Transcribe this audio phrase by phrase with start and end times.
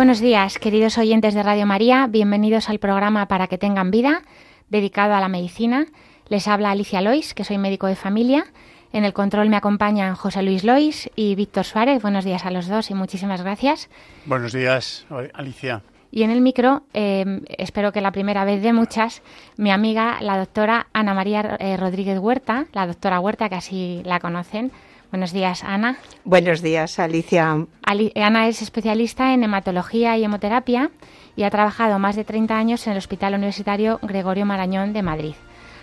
[0.00, 2.06] Buenos días, queridos oyentes de Radio María.
[2.06, 4.22] Bienvenidos al programa Para que tengan vida,
[4.70, 5.84] dedicado a la medicina.
[6.30, 8.46] Les habla Alicia Lois, que soy médico de familia.
[8.94, 12.00] En el control me acompañan José Luis Lois y Víctor Suárez.
[12.00, 13.90] Buenos días a los dos y muchísimas gracias.
[14.24, 15.82] Buenos días, Alicia.
[16.10, 19.20] Y en el micro, eh, espero que la primera vez de muchas,
[19.58, 24.18] mi amiga, la doctora Ana María eh, Rodríguez Huerta, la doctora Huerta, que así la
[24.18, 24.72] conocen.
[25.10, 25.96] Buenos días, Ana.
[26.24, 27.66] Buenos días, Alicia.
[28.14, 30.90] Ana es especialista en hematología y hemoterapia
[31.34, 35.34] y ha trabajado más de 30 años en el Hospital Universitario Gregorio Marañón de Madrid.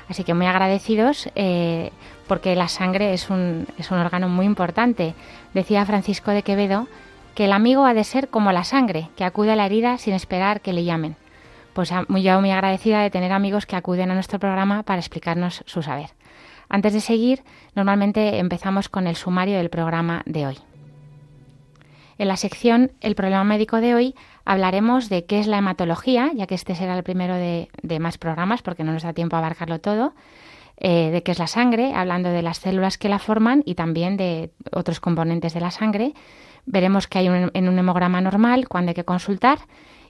[0.07, 1.91] Así que muy agradecidos eh,
[2.27, 5.13] porque la sangre es un, es un órgano muy importante.
[5.53, 6.87] Decía Francisco de Quevedo
[7.35, 10.13] que el amigo ha de ser como la sangre, que acude a la herida sin
[10.13, 11.17] esperar que le llamen.
[11.73, 15.63] Pues muy, yo muy agradecida de tener amigos que acuden a nuestro programa para explicarnos
[15.65, 16.11] su saber.
[16.69, 17.43] Antes de seguir,
[17.77, 20.57] normalmente empezamos con el sumario del programa de hoy.
[22.17, 26.47] En la sección El problema médico de hoy hablaremos de qué es la hematología, ya
[26.47, 29.79] que este será el primero de, más programas porque no nos da tiempo a abarcarlo
[29.79, 30.15] todo,
[30.77, 34.17] eh, de qué es la sangre, hablando de las células que la forman y también
[34.17, 36.13] de otros componentes de la sangre.
[36.65, 39.59] Veremos qué hay en un hemograma normal, cuándo hay que consultar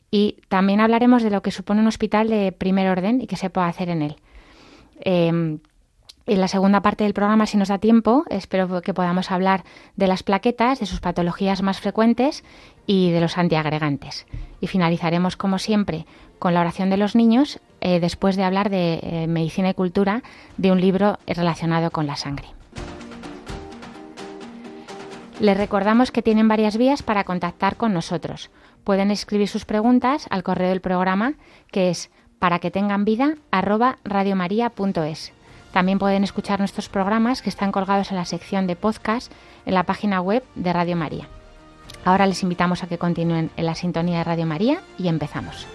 [0.09, 3.49] y también hablaremos de lo que supone un hospital de primer orden y qué se
[3.49, 4.15] puede hacer en él.
[5.01, 5.59] Em,
[6.27, 9.63] en la segunda parte del programa, si nos da tiempo, espero que podamos hablar
[9.95, 12.43] de las plaquetas, de sus patologías más frecuentes
[12.85, 14.27] y de los antiagregantes.
[14.59, 16.05] Y finalizaremos, como siempre,
[16.37, 20.21] con la oración de los niños, eh, después de hablar de eh, medicina y cultura
[20.57, 22.47] de un libro relacionado con la sangre.
[25.39, 28.49] Les recordamos que tienen varias vías para contactar con nosotros.
[28.83, 31.35] Pueden escribir sus preguntas al correo del programa,
[31.71, 33.35] que es para que tengan vida
[35.77, 39.31] también pueden escuchar nuestros programas que están colgados en la sección de podcast
[39.63, 41.27] en la página web de Radio María.
[42.03, 45.67] Ahora les invitamos a que continúen en la sintonía de Radio María y empezamos.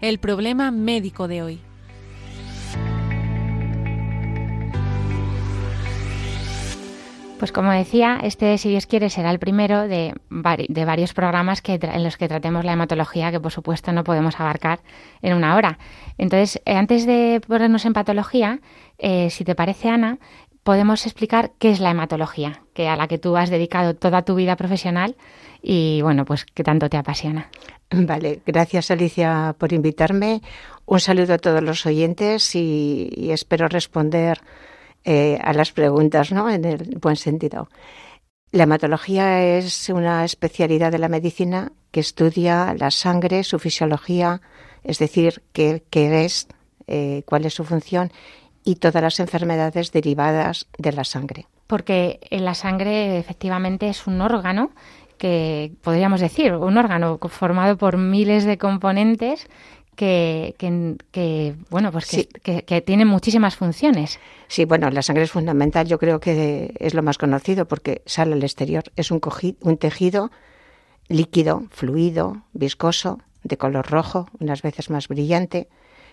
[0.00, 1.67] El problema médico de hoy.
[7.38, 10.12] Pues como decía, este, si Dios quiere, será el primero de,
[10.68, 14.40] de varios programas que en los que tratemos la hematología, que por supuesto no podemos
[14.40, 14.80] abarcar
[15.22, 15.78] en una hora.
[16.18, 18.58] Entonces, eh, antes de ponernos en patología,
[18.98, 20.18] eh, si te parece, Ana,
[20.64, 24.34] podemos explicar qué es la hematología, que a la que tú has dedicado toda tu
[24.34, 25.14] vida profesional
[25.62, 27.50] y, bueno, pues que tanto te apasiona.
[27.90, 30.42] Vale, gracias Alicia por invitarme.
[30.86, 34.40] Un saludo a todos los oyentes y espero responder
[35.04, 36.50] eh, a las preguntas, ¿no?
[36.50, 37.68] En el buen sentido.
[38.50, 44.40] La hematología es una especialidad de la medicina que estudia la sangre, su fisiología,
[44.84, 46.48] es decir, qué, es,
[46.86, 48.10] eh, cuál es su función
[48.64, 51.46] y todas las enfermedades derivadas de la sangre.
[51.66, 54.70] Porque la sangre efectivamente es un órgano
[55.18, 59.46] que podríamos decir, un órgano formado por miles de componentes
[59.98, 60.54] que,
[61.10, 64.20] que, bueno, pues que, que, tiene muchísimas funciones.
[64.46, 68.34] Sí, bueno, la sangre es fundamental, yo creo que es lo más conocido porque sale
[68.34, 68.84] al exterior.
[68.94, 69.20] Es un,
[69.60, 70.30] un tejido
[71.08, 75.66] líquido, fluido, viscoso, de color rojo, unas veces más brillante,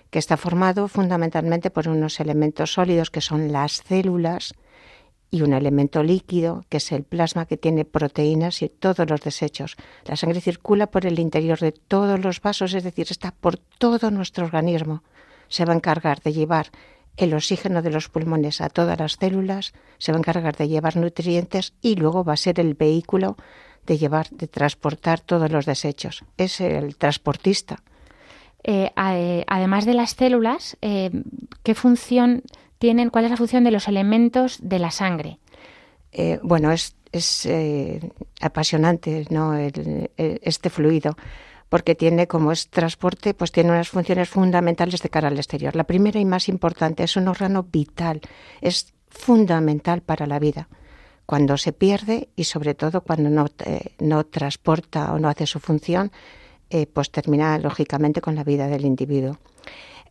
[0.09, 4.56] que está formado fundamentalmente por unos elementos sólidos que son las células
[5.31, 9.75] y un elemento líquido, que es el plasma, que tiene proteínas y todos los desechos.
[10.06, 14.12] La sangre circula por el interior de todos los vasos, es decir, está por todo
[14.12, 15.04] nuestro organismo.
[15.48, 16.72] Se va a encargar de llevar
[17.18, 20.98] el oxígeno de los pulmones a todas las células, se va a encargar de llevar
[20.98, 23.38] nutrientes y luego va a ser el vehículo
[23.86, 26.24] de llevar, de transportar todos los desechos.
[26.38, 27.83] Es el transportista.
[28.63, 28.92] Eh,
[29.48, 31.12] además de las células, eh,
[31.62, 32.42] ¿qué función
[32.77, 35.39] tienen, cuál es la función de los elementos de la sangre.
[36.12, 38.00] Eh, bueno, es, es eh,
[38.42, 39.54] apasionante ¿no?
[39.56, 41.18] este fluido
[41.68, 45.75] porque tiene como es transporte, pues tiene unas funciones fundamentales de cara al exterior.
[45.75, 48.22] La primera y más importante es un órgano vital,
[48.62, 50.69] es fundamental para la vida.
[51.25, 55.60] Cuando se pierde y sobre todo cuando no, eh, no transporta o no hace su
[55.60, 56.12] función,
[56.94, 59.38] pues termina lógicamente con la vida del individuo.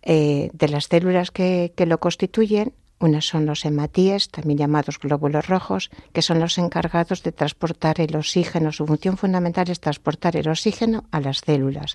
[0.06, 5.90] Eh, de las células que, lo constituyen, unas son los hematíes, también llamados glóbulos rojos,
[6.12, 8.70] que son los encargados de transportar el oxígeno.
[8.70, 11.94] Su función fundamental es transportar el oxígeno a las células.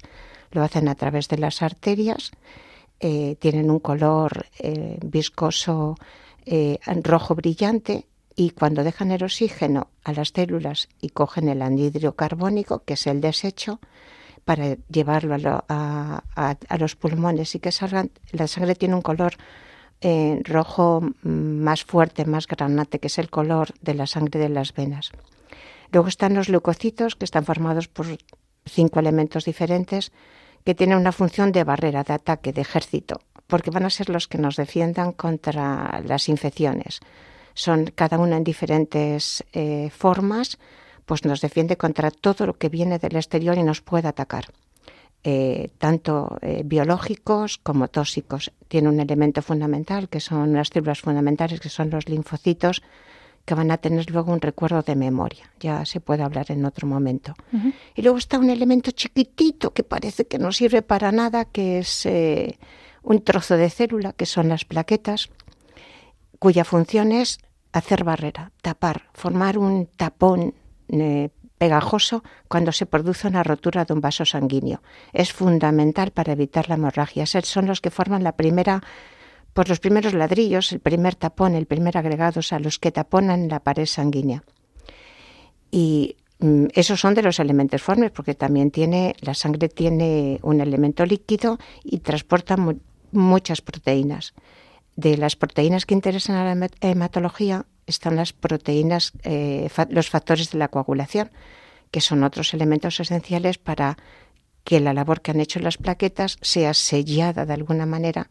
[0.51, 2.31] Lo hacen a través de las arterias,
[2.99, 5.95] eh, tienen un color eh, viscoso
[7.03, 12.83] rojo brillante y cuando dejan el oxígeno a las células y cogen el anhídrido carbónico,
[12.85, 13.79] que es el desecho,
[14.49, 19.33] para llevarlo a, los pulmones y que salgan, la sangre tiene un color
[20.01, 24.73] eh, rojo más fuerte, más granate, que es el color de la sangre de las
[24.73, 25.11] venas.
[25.91, 28.07] Luego están los leucocitos, que están formados por
[28.65, 30.11] cinco elementos diferentes,
[30.65, 34.27] que tienen una función de barrera, de ataque, de ejército, porque van a ser los
[34.27, 37.01] que nos defiendan contra las infecciones.
[37.53, 40.57] Son cada uno en diferentes eh, formas,
[41.09, 44.45] pues nos defiende contra todo lo que viene del exterior y nos puede atacar.
[45.23, 48.51] Eh, tanto eh, biológicos como tóxicos.
[48.67, 52.83] Tiene un elemento fundamental, que son las células fundamentales, que son los linfocitos,
[53.43, 55.49] que van a tener luego un recuerdo de memoria.
[55.59, 57.33] Ya se puede hablar en otro momento.
[57.95, 62.05] Y luego está un elemento chiquitito que parece que no sirve para nada, que es
[62.05, 62.59] eh,
[63.01, 65.31] un trozo de célula, que son las plaquetas,
[66.37, 67.39] cuya función es
[67.71, 70.53] hacer barrera, tapar, formar un tapón
[71.59, 74.81] pegajoso cuando se produce una rotura de un vaso sanguíneo.
[75.13, 77.25] Es fundamental para evitar la hemorragia.
[77.25, 78.81] Son los que forman la primera,
[79.53, 83.49] pues los primeros ladrillos, el primer tapón, el primer agregado, o sea, los que taponan
[83.49, 84.43] la pared sanguínea.
[85.69, 90.61] Y mm, esos son de los elementos formes, porque también tiene, la sangre tiene un
[90.61, 92.55] elemento líquido y transporta
[93.11, 94.33] muchas proteínas.
[94.99, 100.57] De las proteínas que interesan a la hematología, están las proteínas, eh, los factores de
[100.57, 101.31] la coagulación,
[101.89, 103.95] que son otros elementos esenciales para
[104.65, 108.29] que la labor que han hecho las plaquetas sea sellada de alguna manera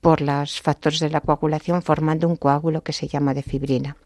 [0.00, 3.98] por los factores de la coagulación formando un coágulo que se llama de fibrina.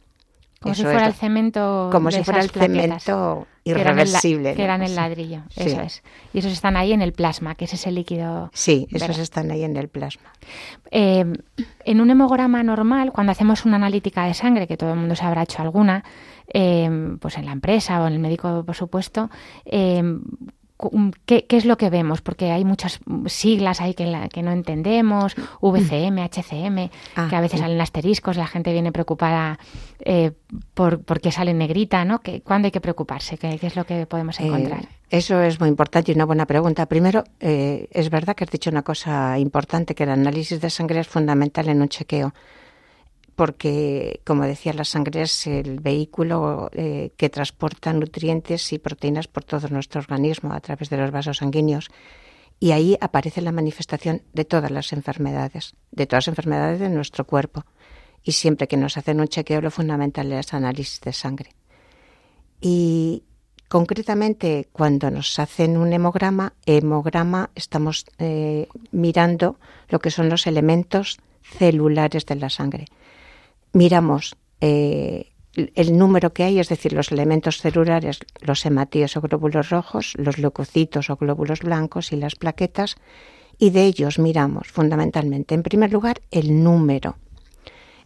[0.67, 1.89] Como si fuera el cemento.
[1.93, 4.55] Como si fuera el cemento irreversible.
[4.55, 6.03] Que eran el, ladrillo, eso es.
[6.33, 8.51] Y esos están ahí en el plasma, que es ese líquido.
[8.53, 10.33] Sí, esos están ahí en el plasma.
[10.91, 11.25] Eh,
[11.85, 15.25] en un hemograma normal, cuando hacemos una analítica de sangre, que todo el mundo se
[15.25, 16.05] habrá hecho alguna,
[16.53, 19.31] eh, pues en la empresa o en el médico, por supuesto,
[19.65, 20.03] eh,
[21.25, 22.21] ¿Qué, es lo que vemos?
[22.21, 27.61] Porque hay muchas siglas ahí que, que no entendemos, VCM, HCM, ah, que a veces
[27.61, 29.59] salen asteriscos, la gente viene preocupada
[30.01, 30.33] eh,
[30.75, 32.21] por, qué sale negrita, ¿no?
[32.45, 33.39] ¿Cuándo hay que preocuparse?
[33.39, 34.89] ¿Qué, es lo que podemos eh, encontrar?
[35.09, 36.87] eso es muy importante y una buena pregunta.
[36.87, 41.01] Primero, eh, es verdad que has dicho una cosa importante, que el análisis de sangre
[41.01, 42.35] es fundamental en un chequeo
[43.37, 49.45] porque, como decía, la sangre es el vehículo eh, que transporta nutrientes y proteínas por
[49.45, 51.91] todo nuestro organismo a través de los vasos sanguíneos.
[52.59, 57.27] Y ahí aparece la manifestación de todas las enfermedades, de todas las enfermedades de nuestro
[57.27, 57.67] cuerpo.
[58.25, 61.51] Y siempre que nos hacen un chequeo, lo fundamental es análisis de sangre.
[62.63, 63.23] Y
[63.69, 69.59] concretamente, cuando nos hacen un hemograma, hemograma estamos eh, mirando
[69.91, 72.87] lo que son los elementos celulares de la sangre
[73.77, 79.71] miramos eh, el número que hay, es decir, los elementos celulares, los hematíes o glóbulos
[79.71, 82.97] rojos, los leucocitos o glóbulos blancos y las plaquetas,
[83.59, 87.17] y de ellos miramos fundamentalmente, en primer lugar, el número.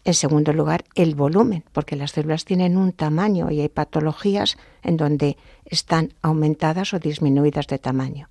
[0.04, 4.96] En segundo lugar, el volumen, porque las células tienen un tamaño y hay patologías en
[4.96, 8.28] donde están aumentadas o disminuidas de tamaño.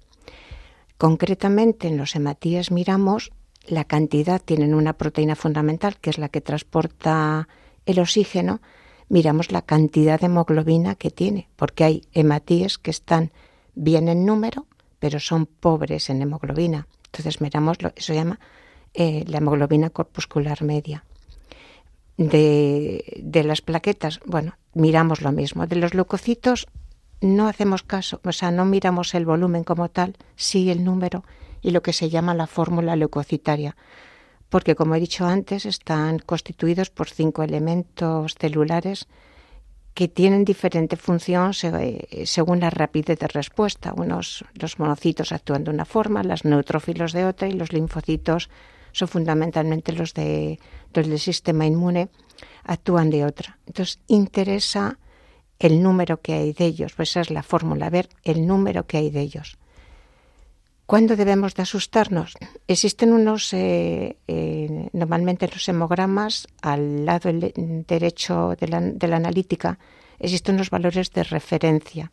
[0.97, 3.31] Concretamente, en los hematíes miramos
[3.67, 7.47] la cantidad, tienen una proteína fundamental que es la que transporta
[7.85, 8.61] el oxígeno,
[9.09, 13.31] miramos la cantidad de hemoglobina que tiene, porque hay hematíes que están
[13.75, 14.67] bien en número,
[14.99, 16.87] pero son pobres en hemoglobina.
[17.05, 18.39] Entonces miramos, lo, eso se llama
[18.93, 21.03] eh, la hemoglobina corpuscular media.
[22.17, 25.67] De, de las plaquetas, bueno, miramos lo mismo.
[25.67, 26.67] De los leucocitos
[27.21, 31.23] no hacemos caso, o sea, no miramos el volumen como tal, sí el número
[31.61, 33.75] y lo que se llama la fórmula leucocitaria,
[34.49, 39.07] porque como he dicho antes, están constituidos por cinco elementos celulares
[39.93, 43.93] que tienen diferente función según la rapidez de respuesta.
[43.95, 48.49] Unos, los monocitos actúan de una forma, los neutrófilos de otra y los linfocitos
[48.91, 50.59] son fundamentalmente los, de,
[50.93, 52.09] los del sistema inmune,
[52.63, 53.59] actúan de otra.
[53.67, 54.97] Entonces, interesa
[55.59, 58.97] el número que hay de ellos, pues esa es la fórmula, ver el número que
[58.97, 59.57] hay de ellos.
[60.89, 62.33] ¿Cuándo debemos de asustarnos?
[62.67, 69.77] Existen unos, eh, eh, normalmente en los hemogramas, al lado derecho de la, analítica,
[70.17, 72.11] existen unos valores de referencia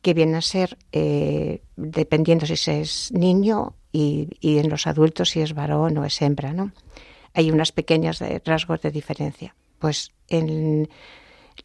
[0.00, 5.40] que vienen a ser, eh, dependiendo si es niño y, y, en los adultos si
[5.40, 6.70] es varón o es hembra, ¿no?
[7.34, 9.56] Hay unas pequeñas rasgos de diferencia.
[9.80, 10.88] Pues en,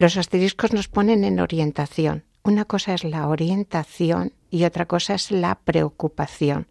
[0.00, 2.24] los asteriscos nos ponen en orientación.
[2.46, 6.66] Una cosa es la orientación y otra cosa es la preocupación.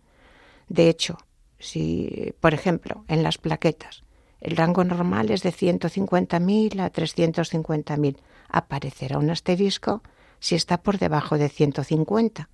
[0.70, 1.18] De hecho,
[1.58, 4.03] si, por ejemplo, en las plaquetas,
[4.39, 8.18] el rango normal es de 150.000 a 350.000,
[8.50, 10.03] aparecerá un asterisco
[10.39, 12.50] si está por debajo de 150.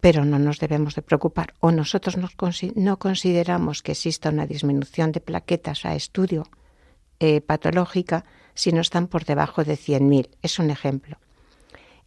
[0.00, 5.20] Pero no nos debemos de preocupar o nosotros no consideramos que exista una disminución de
[5.20, 6.48] plaquetas a estudio
[7.20, 8.24] eh, patológica
[8.54, 10.30] si no están por debajo de 100.000.
[10.42, 11.18] Es un ejemplo.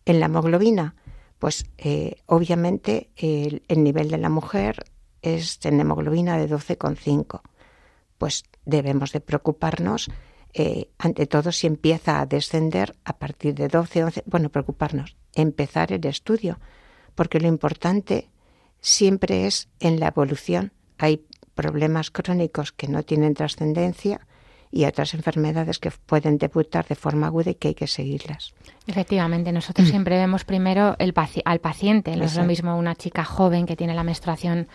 [0.08, 0.96] En la hemoglobina,
[1.38, 4.86] pues eh, obviamente el, nivel de la mujer
[5.22, 7.42] es en hemoglobina de 12,5.
[8.18, 10.10] Pues debemos de preocuparnos,
[10.54, 15.92] eh, ante todo, si empieza a descender a partir de 12, 11, bueno, preocuparnos, empezar
[15.92, 16.58] el estudio,
[17.14, 18.30] porque lo importante
[18.80, 20.72] siempre es en la evolución.
[20.98, 24.26] Hay problemas crónicos que no tienen trascendencia
[24.72, 28.54] y otras enfermedades que pueden debutar de forma aguda y que hay que seguirlas.
[28.86, 31.14] Efectivamente, nosotros siempre vemos primero el
[31.46, 32.16] al paciente.
[32.16, 34.68] No es lo mismo una chica joven que tiene la menstruación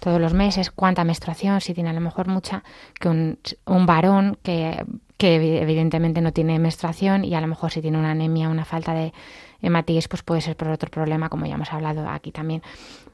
[0.00, 2.62] todos los meses, cuánta menstruación, si tiene a lo mejor mucha,
[3.00, 4.84] que un, un varón que,
[5.16, 8.94] que evidentemente no tiene menstruación y a lo mejor si tiene una anemia, una falta
[8.94, 9.12] de
[9.60, 12.62] hematíes, pues puede ser por otro problema, como ya hemos hablado aquí también.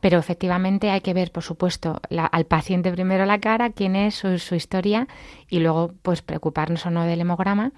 [0.00, 4.38] Pero efectivamente hay que ver, por supuesto, al paciente primero la cara, quién es, su,
[4.38, 5.08] su historia,
[5.48, 7.72] y luego pues preocuparnos o no del hemograma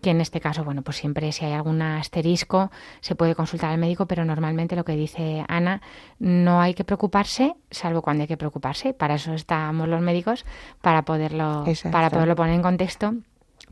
[0.00, 3.78] que en este caso, bueno, pues siempre si hay algún asterisco se puede consultar al
[3.78, 5.82] médico, pero normalmente lo que dice Ana,
[6.18, 8.94] no hay que preocuparse, salvo cuando hay que preocuparse.
[8.94, 10.44] Para eso estamos los médicos,
[10.80, 13.14] para poderlo, para poderlo poner en contexto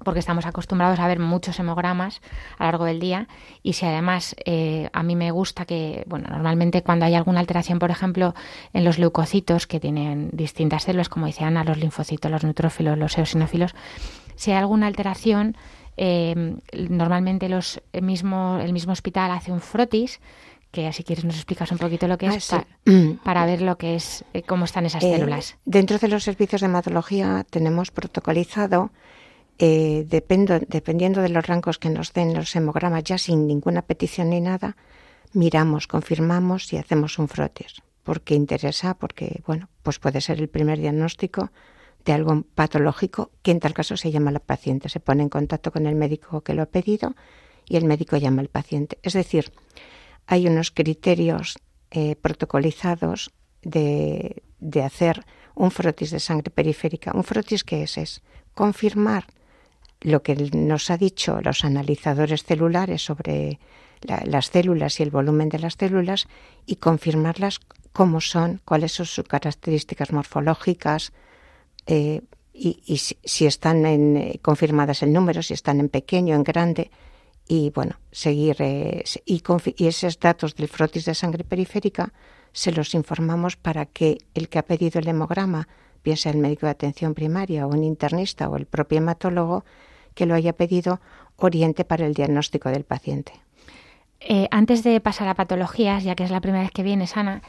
[0.04, 2.20] porque estamos acostumbrados a ver muchos hemogramas
[2.58, 3.28] a lo largo del día
[3.62, 7.78] y si además eh, a mí me gusta que, bueno, normalmente cuando hay alguna alteración,
[7.78, 8.34] por ejemplo,
[8.72, 13.16] en los leucocitos que tienen distintas células, como dice Ana, los linfocitos, los neutrófilos, los
[13.18, 13.74] eosinófilos,
[14.36, 15.56] si hay alguna alteración,
[15.96, 20.20] eh, normalmente los el mismo, el mismo hospital hace un frotis
[20.70, 22.64] que así quieres nos explicas un poquito lo que es ah,
[23.24, 25.56] para, ver lo que es eh, cómo están esas células.
[25.64, 28.90] Dentro de los servicios de hematología tenemos protocolizado
[29.58, 34.40] eh, dependiendo de los rangos que nos den los hemogramas, ya sin ninguna petición ni
[34.40, 34.76] nada,
[35.32, 37.82] miramos, confirmamos y hacemos un frotis.
[38.04, 41.50] Porque interesa, porque, bueno, pues puede ser el primer diagnóstico
[42.04, 44.88] de algo patológico, que en tal caso se llama la paciente.
[44.88, 47.14] Se pone en contacto con el médico que lo ha pedido
[47.66, 48.98] y el médico llama al paciente.
[49.02, 49.52] Es decir,
[50.26, 51.58] hay unos criterios
[51.90, 53.30] eh, protocolizados
[53.62, 57.12] de, de, hacer un frotis de sangre periférica.
[57.12, 57.98] ¿Un frotis qué es?
[57.98, 58.22] Es
[58.54, 59.26] confirmar
[60.00, 63.58] lo que nos ha dicho los analizadores celulares sobre
[64.00, 66.28] las células y el volumen de las células
[66.66, 67.60] y confirmarlas
[67.92, 71.12] cómo son, cuáles son sus características morfológicas
[71.86, 76.90] eh, y, si, están en, eh, confirmadas el número, si están en pequeño, en grande
[77.46, 79.42] y bueno, seguir eh, y,
[79.76, 82.12] y esos datos del frotis de sangre periférica
[82.52, 85.68] se los informamos para que el que ha pedido el hemograma,
[86.12, 89.64] el médico de atención primaria o un internista o el propio hematólogo,
[90.14, 91.00] que lo haya pedido
[91.36, 93.32] oriente para el diagnóstico del paciente.
[94.20, 97.42] Eh, antes de pasar a patologías, ya que es la primera vez que vienes, Ana,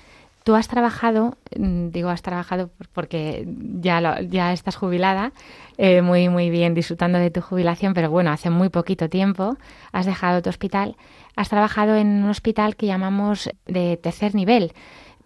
[0.43, 3.47] tú has trabajado, mm, digo has trabajado porque
[3.81, 5.31] ya, ya estás jubilada,
[5.77, 9.57] eh, muy, muy bien disfrutando de tu jubilación, pero bueno, hace muy poquito tiempo
[9.91, 10.95] has dejado tu hospital,
[11.35, 14.73] has trabajado en un hospital que llamamos de tercer nivel,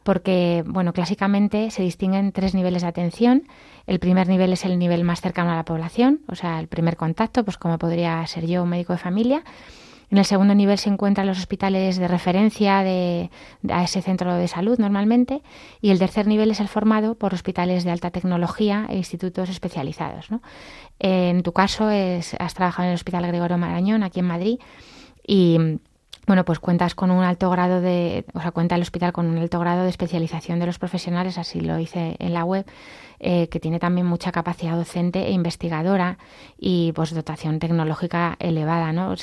[0.03, 3.43] porque, bueno, clásicamente se distinguen tres niveles de atención.
[3.87, 6.97] El primer nivel es el nivel más cercano a la población, o sea, el primer
[6.97, 9.43] contacto, pues como podría ser yo, un médico de familia.
[10.13, 13.31] En el segundo nivel se encuentran los hospitales de referencia de,
[13.67, 15.41] a ese centro de salud normalmente.
[15.81, 20.27] Y el tercer nivel es el formado por hospitales de alta tecnología e institutos especializados.
[20.99, 24.59] En tu caso es, has trabajado en el Hospital Gregorio Marañón, aquí en Madrid,
[25.25, 25.79] y
[26.25, 29.37] bueno, pues cuentas con un alto grado de, o sea, cuenta el hospital con un
[29.37, 32.65] alto grado de especialización de los profesionales, así lo hice en la web,
[33.19, 36.17] eh, que tiene también mucha capacidad docente e investigadora
[36.57, 39.13] y pues dotación tecnológica elevada, ¿no?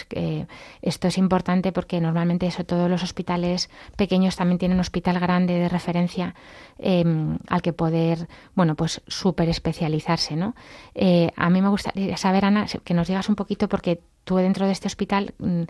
[0.81, 5.55] esto es importante porque normalmente eso todos los hospitales pequeños también tienen un hospital grande
[5.55, 6.35] de referencia
[6.79, 10.55] em, al que poder, bueno, pues súper especializarse, ¿no?
[10.95, 14.67] Eh, a mí me gustaría saber, Ana, que nos digas un poquito porque tú dentro
[14.67, 15.63] de este hospital, mm,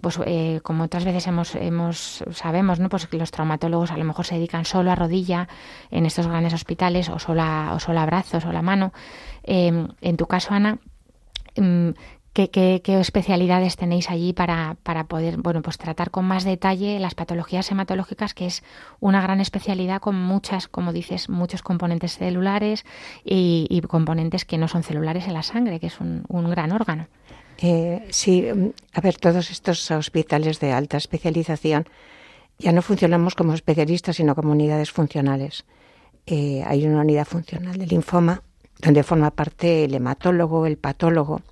[0.00, 2.88] pues eh, como otras veces hemos, hemos sabemos, ¿no?
[2.88, 5.48] Pues que los traumatólogos a lo mejor se dedican solo a rodilla
[5.90, 8.92] en estos grandes hospitales o solo a, o solo a brazos o la mano.
[9.42, 10.78] Em, en tu caso, Ana,
[11.54, 11.94] em,
[12.36, 17.70] ¿Qué, especialidades tenéis allí para, para, poder bueno, pues tratar con más detalle las patologías
[17.70, 18.62] hematológicas, que es
[19.00, 22.84] una gran especialidad con muchas, como dices, muchos componentes celulares
[23.24, 27.06] y, componentes que no son celulares en la sangre, que es un, gran órgano?
[27.58, 28.46] Eh, sí,
[28.92, 31.86] a ver, todos estos hospitales de alta especialización
[32.58, 35.64] ya no funcionamos como especialistas, sino como unidades funcionales.
[36.26, 38.42] Eh, hay una unidad funcional de linfoma
[38.80, 41.42] donde forma parte el hematólogo, el patólogo,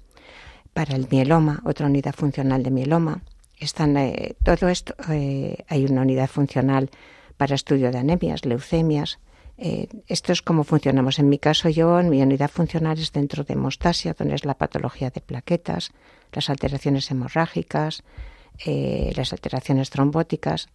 [0.73, 3.23] para el mieloma, otra unidad funcional de mieloma.
[3.58, 6.90] Están, eh, todo esto, eh, hay una unidad funcional
[7.37, 9.18] para estudio de anemias, leucemias.
[9.56, 11.18] Eh, esto es cómo funcionamos.
[11.18, 14.54] En mi caso, yo, en mi unidad funcional es dentro de hemostasia, donde es la
[14.54, 15.92] patología de plaquetas,
[16.32, 18.02] las alteraciones hemorrágicas,
[18.66, 20.68] las alteraciones trombóticas,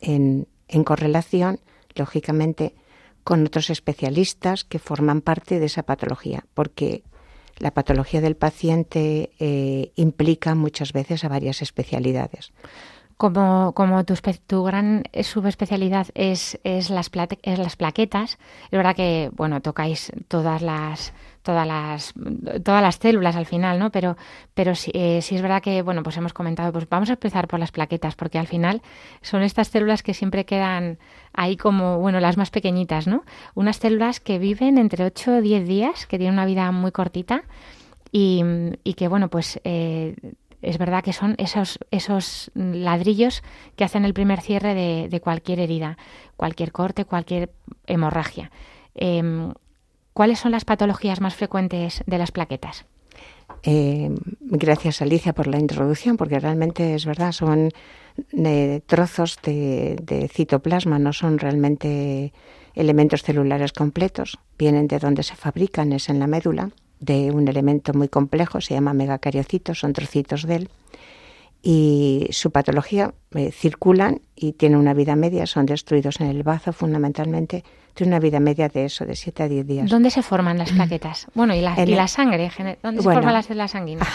[0.00, 1.60] en, en correlación,
[1.94, 2.74] lógicamente,
[3.24, 7.02] con otros especialistas que forman parte de esa patología, porque
[7.58, 12.52] la patología del paciente eh, implica muchas veces a varias especialidades.
[13.22, 14.14] Como, como tu,
[14.48, 17.08] tu, gran subespecialidad es, es, las
[17.44, 22.14] es las plaquetas, es verdad que bueno tocáis todas las todas las
[22.64, 23.92] todas las células al final, ¿no?
[23.92, 24.16] Pero
[24.54, 27.46] pero sí, eh, sí, es verdad que bueno pues hemos comentado pues vamos a empezar
[27.46, 28.82] por las plaquetas porque al final
[29.20, 30.98] son estas células que siempre quedan
[31.32, 33.22] ahí como bueno las más pequeñitas, ¿no?
[33.54, 37.44] Unas células que viven entre 8 o 10 días, que tienen una vida muy cortita
[38.10, 38.42] y,
[38.82, 40.16] y que bueno pues eh,
[40.62, 43.42] es verdad que son esos, esos ladrillos
[43.76, 45.98] que hacen el primer cierre de, de cualquier herida,
[46.36, 47.50] cualquier corte, cualquier
[47.86, 48.50] hemorragia.
[48.94, 49.52] Eh,
[50.12, 52.84] ¿Cuáles son las patologías más frecuentes de las plaquetas?
[53.62, 57.70] Eh, gracias Alicia por la introducción, porque realmente es verdad, son
[58.32, 62.32] eh, trozos de, citoplasma, no son realmente
[62.74, 66.70] elementos celulares completos, vienen de donde se fabrican, es en la médula,
[67.02, 70.68] de un elemento muy complejo, se llama megacariocitos, son trocitos de él,
[71.62, 76.72] y su patología eh, circulan y tienen una vida media, son destruidos en el bazo
[76.72, 79.90] fundamentalmente, tiene una vida media de eso, de 7 a 10 días.
[79.90, 81.26] ¿Dónde se forman las plaquetas?
[81.34, 82.50] Bueno, y la, y la sangre,
[82.82, 84.08] ¿dónde se forman las células sanguíneas?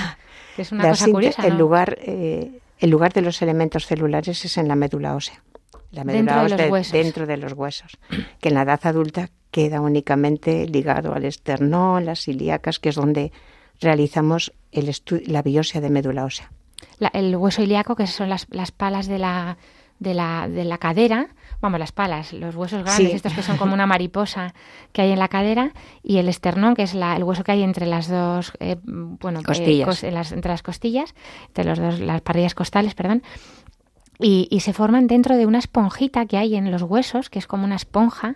[0.57, 1.45] es una cosa curiosa.
[1.45, 5.43] El, lugar, eh, el lugar de los elementos celulares es en la médula ósea.
[5.91, 6.93] La médula dentro de los huesos.
[6.93, 7.97] Dentro de los huesos.
[8.39, 13.31] Que en la edad adulta queda únicamente ligado al esternón, las ilíacas, que es donde
[13.79, 14.93] realizamos el
[15.27, 16.51] la biopsia de médula ósea.
[17.13, 19.57] el hueso ilíaco, que son las, las palas de la,
[19.99, 21.29] de la, de la cadera,
[21.61, 24.53] vamos, las palas, los huesos grandes, estos que son como una mariposa
[24.91, 25.71] que hay en la cadera,
[26.03, 29.39] y el esternón, que es la, el hueso que hay entre las dos, eh, bueno,
[29.39, 30.03] eh, costillas.
[30.03, 31.15] las, entre las costillas,
[31.47, 33.23] entre los dos, las parrillas costales, perdón,
[34.19, 37.45] y, y, se forman dentro de una esponjita que hay en los huesos, que es
[37.45, 38.35] como una esponja,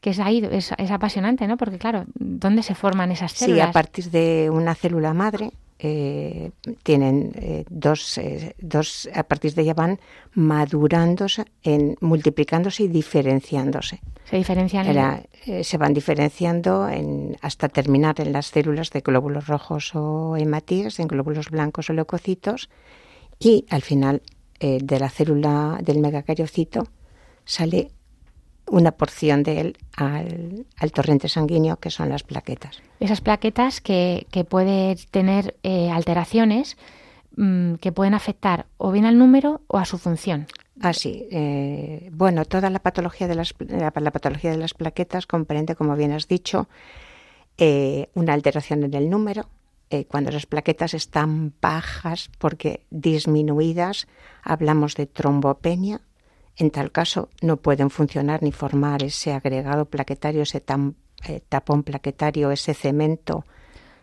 [0.00, 1.56] que es ahí, es, es apasionante, ¿no?
[1.56, 3.64] Porque claro, ¿dónde se forman esas células?
[3.64, 6.50] Sí, a partir de una célula madre, eh,
[6.82, 9.98] tienen eh, dos, eh, dos, a partir de ella van
[10.34, 14.00] madurándose, en, multiplicándose y diferenciándose.
[14.24, 15.24] Se diferencian.
[15.62, 21.08] se van diferenciando en, hasta terminar en las células de glóbulos rojos o hematías, en
[21.08, 22.68] glóbulos blancos o leucocitos,
[23.38, 24.22] y al final
[24.60, 26.86] de la célula del megacariocito
[27.46, 27.90] sale
[28.70, 32.80] una porción de él al, torrente sanguíneo, que son las plaquetas.
[33.00, 36.76] Esas plaquetas que, que pueden tener eh, alteraciones
[37.36, 40.46] mm, que pueden afectar o bien al número o a su función.
[40.80, 41.26] Ah, sí.
[41.30, 46.12] Eh, bueno, toda la patología de las, la, patología de las plaquetas comprende, como bien
[46.12, 46.68] has dicho,
[47.58, 49.48] eh, una alteración en el número,
[50.06, 54.06] cuando las plaquetas están bajas porque disminuidas,
[54.44, 56.00] hablamos de trombopenia,
[56.60, 60.62] en tal caso, no pueden funcionar ni formar ese agregado plaquetario, ese
[61.26, 63.46] eh, tapón plaquetario, ese cemento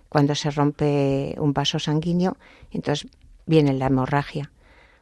[0.10, 2.36] cuando se rompe un vaso sanguíneo.
[2.72, 3.12] Entonces
[3.46, 4.52] viene la hemorragia.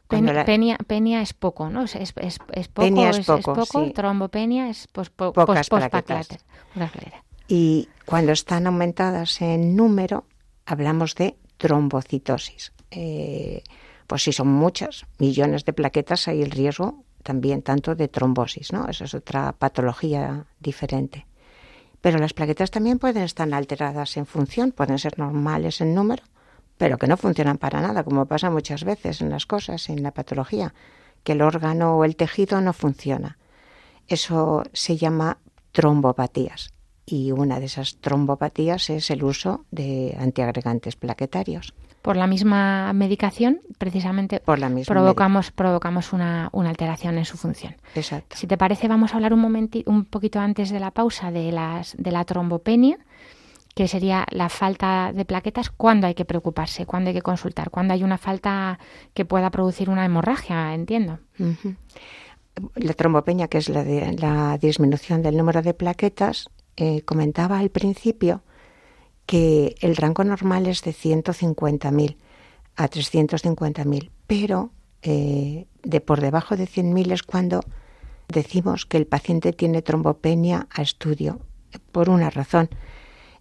[0.06, 1.84] penia, es poco, ¿no?
[1.84, 6.28] Es, es, es, poco, penia es, poco, trombopenia es pos, pocas plaquetas.
[7.48, 10.26] Y cuando están aumentadas en número,
[10.66, 12.74] hablamos de trombocitosis.
[12.90, 13.62] Eh,
[14.06, 18.88] pues si son muchas, millones de plaquetas, hay el riesgo también tanto de trombosis, ¿no?
[18.88, 21.26] Esa es otra patología diferente.
[22.00, 26.22] Pero las plaquetas también pueden estar alteradas en función, pueden ser normales en número,
[26.78, 30.12] pero que no funcionan para nada, como pasa muchas veces en las cosas, en la
[30.12, 30.72] patología,
[31.24, 33.38] que el órgano o el tejido no funciona.
[34.06, 35.38] Eso se llama
[35.72, 36.72] trombopatías
[37.04, 41.74] y una de esas trombopatías es el uso de antiagregantes plaquetarios
[42.06, 44.40] por la misma medicación, precisamente
[44.86, 47.74] provocamos, provocamos una, alteración en su función.
[47.96, 48.36] Exacto.
[48.36, 51.50] Si te parece, vamos a hablar un, momento, un poquito antes de la pausa de,
[51.50, 52.98] las, de la trombopenia,
[53.74, 56.86] que sería la falta de plaquetas, ¿cuándo hay que preocuparse?
[56.86, 57.70] ¿Cuándo hay que consultar?
[57.70, 58.78] ¿Cuándo hay una falta
[59.12, 60.74] que pueda producir una hemorragia?
[60.74, 61.18] Entiendo.
[62.76, 67.70] La trombopenia, que es la, de, la disminución del número de plaquetas, eh, comentaba al
[67.70, 68.42] principio
[69.26, 72.16] que el rango normal es de 150.000
[72.76, 74.70] a 350.000, pero
[75.02, 77.60] eh, de por debajo de 100.000 es cuando
[78.28, 81.40] decimos que el paciente tiene trombopenia a estudio,
[81.92, 82.68] por una razón.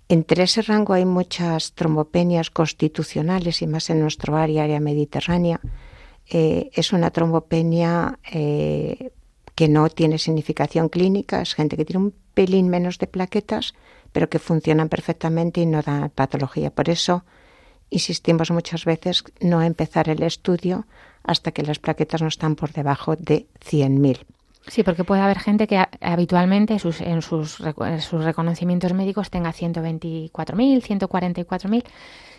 [0.08, 5.60] Entre ese rango hay muchas trombopenias constitucionales y más en nuestro área, área mediterránea.
[6.30, 9.12] Eh, es una trombopenia eh,
[9.56, 13.74] que no tiene significación clínica, es gente que tiene un pelín menos de plaquetas,
[14.16, 16.72] pero que funcionan perfectamente y no dan patología.
[16.72, 17.26] Por eso
[17.90, 20.88] insistimos muchas veces no empezar el estudio
[21.24, 24.20] hasta que las plaquetas no están por debajo de 100.000.
[24.68, 30.32] Sí, porque puede haber gente que habitualmente en sus, en sus, reconocimientos médicos tenga 124.000,
[30.32, 31.84] 144.000.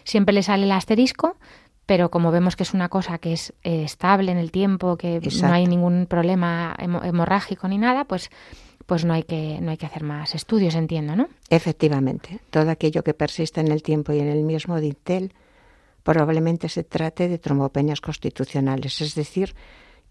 [0.03, 1.37] Siempre le sale el asterisco,
[1.85, 5.21] pero como vemos que es una cosa que es eh, estable en el tiempo, que
[5.43, 8.31] no hay ningún problema hemorrágico ni nada, pues
[8.87, 11.29] pues no hay que no hay que hacer más estudios, entiendo, ¿no?
[11.51, 15.33] Efectivamente, todo aquello que persiste en el tiempo y en el mismo dintel
[16.03, 19.55] probablemente se trate de trombopenias constitucionales, es decir,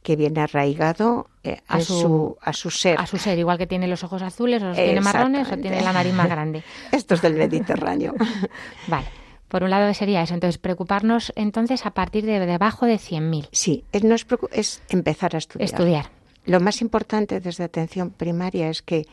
[0.03, 2.99] que viene arraigado eh, a, su, a su ser.
[2.99, 5.81] A su ser, igual que tiene los ojos azules, o los tiene marrones, o tiene
[5.81, 6.63] la nariz más grande.
[6.91, 8.13] Esto es del Mediterráneo.
[8.87, 9.07] vale.
[9.47, 13.47] Por un lado sería eso, entonces preocuparnos entonces a partir de debajo de 100.000.
[13.51, 15.65] Sí, es, no es, es empezar a estudiar.
[15.65, 16.11] Estudiar.
[16.45, 19.05] Lo más importante desde atención primaria es que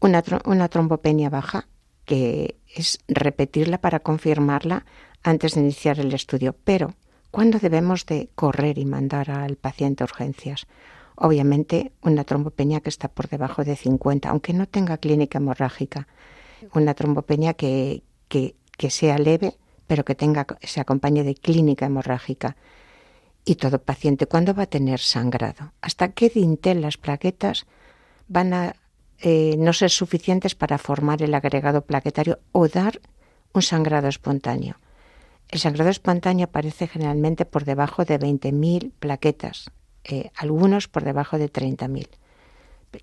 [0.00, 0.22] una,
[0.68, 1.66] trombopenia baja,
[2.04, 4.84] que es repetirla para confirmarla
[5.22, 6.94] antes de iniciar el estudio, pero
[7.34, 10.68] ¿Cuándo debemos de correr y mandar al paciente a urgencias?
[11.16, 16.06] Obviamente una trombopenia que está por debajo de 50, aunque no tenga clínica hemorrágica.
[16.74, 19.56] Una trombopenia que, que, que sea leve,
[19.88, 22.54] pero que tenga, se acompañe de clínica hemorrágica.
[23.44, 25.72] Y todo paciente, ¿cuándo va a tener sangrado?
[25.82, 27.66] ¿Hasta qué dintel las plaquetas
[28.26, 28.76] van a
[29.18, 33.00] eh, no ser suficientes para formar el agregado plaquetario o dar
[33.52, 34.76] un sangrado espontáneo?
[35.48, 39.70] El sangrado espontáneo aparece generalmente por debajo de 20.000 plaquetas,
[40.04, 42.08] eh, algunos por debajo de 30.000.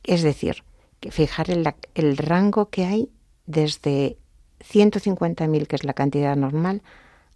[0.03, 0.63] Es decir,
[0.99, 3.09] que fijar el, el rango que hay
[3.45, 4.17] desde
[4.59, 6.81] 150.000, que es la cantidad normal,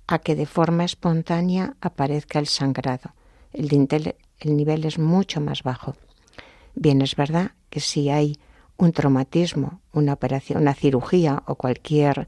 [0.08, 3.14] a que de forma espontánea aparezca el sangrado.
[3.54, 3.70] El,
[4.58, 5.96] nivel es mucho más bajo.
[6.76, 8.38] Bien, es verdad que si hay
[8.78, 12.28] un traumatismo, una operación, una cirugía o cualquier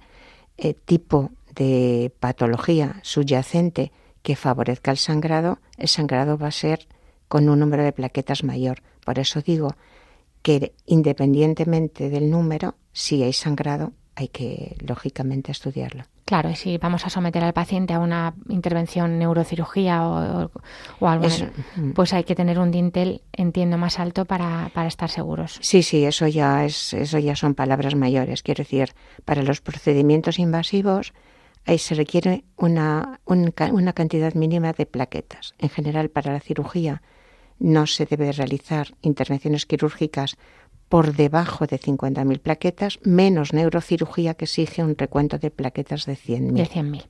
[0.57, 6.87] eh, tipo de patología subyacente que favorezca el sangrado, el sangrado va a ser
[7.27, 8.81] con un número de plaquetas mayor.
[9.05, 9.75] Por eso digo
[10.41, 16.03] que independientemente del número, si hay sangrado, hay que lógicamente estudiarlo.
[16.25, 20.49] Claro, y si vamos a someter al paciente a una intervención neurocirugía o,
[21.08, 21.27] algo,
[21.75, 21.91] mm.
[21.91, 25.60] pues hay que tener un dintel, entiendo, más alto para, para, estar seguros.
[25.62, 28.41] Sí, sí, eso ya es, eso ya son palabras mayores.
[28.41, 31.13] Quiero decir, para los procedimientos invasivos
[31.65, 35.53] ahí se requiere una, una cantidad mínima de plaquetas.
[35.60, 37.03] En general, para la cirugía
[37.60, 40.38] no se debe realizar intervenciones quirúrgicas
[40.89, 46.54] por debajo de 50.000 plaquetas, menos neurocirugía que exige un recuento de plaquetas de 100.000.
[46.54, 47.06] De 100.000.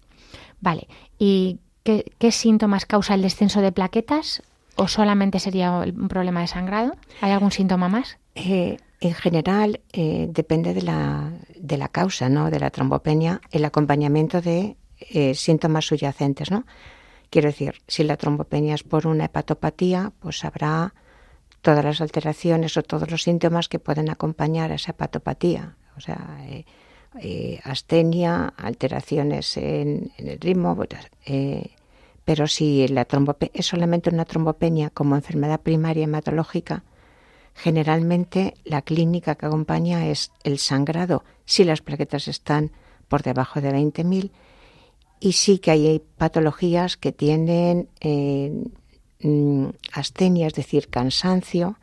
[0.59, 0.87] Vale.
[1.19, 4.41] ¿Y qué, qué, síntomas causa el descenso de plaquetas?
[4.75, 6.95] ¿O solamente sería un problema de sangrado?
[7.21, 8.17] ¿Hay algún síntoma más?
[8.35, 12.49] Eh, en general, eh, depende de la, de la causa, ¿no?
[12.49, 16.65] De la trombopenia, el acompañamiento de eh, síntomas subyacentes, ¿no?
[17.29, 20.93] Quiero decir, si la trombopenia es por una hepatopatía, pues habrá
[21.61, 25.75] todas las alteraciones o todos los síntomas que pueden acompañar a esa hepatopatía.
[25.97, 26.37] O sea,
[27.19, 30.77] eh, astenia, alteraciones en, el ritmo.
[32.25, 33.05] pero si la
[33.53, 36.83] es solamente una trombopenia como enfermedad primaria hematológica,
[37.57, 42.71] Generalmente la clínica que acompaña es el sangrado si las plaquetas están
[43.07, 44.29] por debajo de 20.000
[45.19, 47.89] y sí que hay patologías que tienen
[49.21, 51.77] mm, astenia, es decir, cansancio,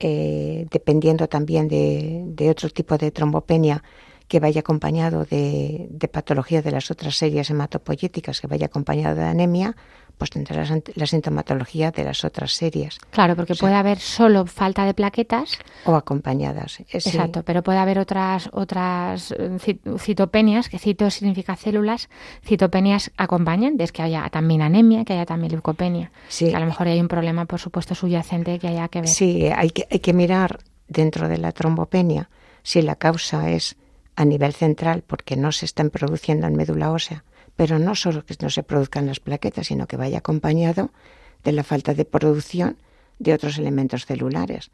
[0.00, 3.82] eh, dependiendo también de, de, otro tipo de trombopenia
[4.28, 9.24] que vaya acompañado de, de patología de las otras series hematopoyéticas, que vaya acompañado de
[9.24, 9.74] anemia,
[10.18, 10.64] pues tendrá
[10.94, 12.98] la, sintomatología de las otras series.
[13.10, 16.80] Claro, porque puede haber solo falta de plaquetas o acompañadas.
[16.90, 22.10] Exacto, pero puede haber otras otras eh, citopenias, que cito significa células,
[22.44, 26.10] citopenias acompañan, es que haya también anemia, que haya también leucopenia.
[26.28, 26.50] Sí.
[26.50, 29.08] Que a lo mejor hay un problema, por supuesto, subyacente que haya que ver.
[29.08, 32.28] Sí, hay que, hay que mirar dentro de la trombopenia
[32.64, 33.76] si la causa es
[34.18, 37.22] a nivel central porque no se están produciendo en médula ósea,
[37.54, 40.90] pero no solo que no se produzcan las plaquetas, sino que vaya acompañado
[41.44, 42.78] de la falta de producción
[43.20, 44.72] de otros elementos celulares.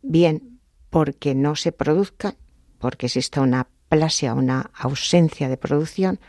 [0.00, 2.36] Bien porque no se produzca,
[2.78, 6.20] porque exista una plasia, una ausencia de producción,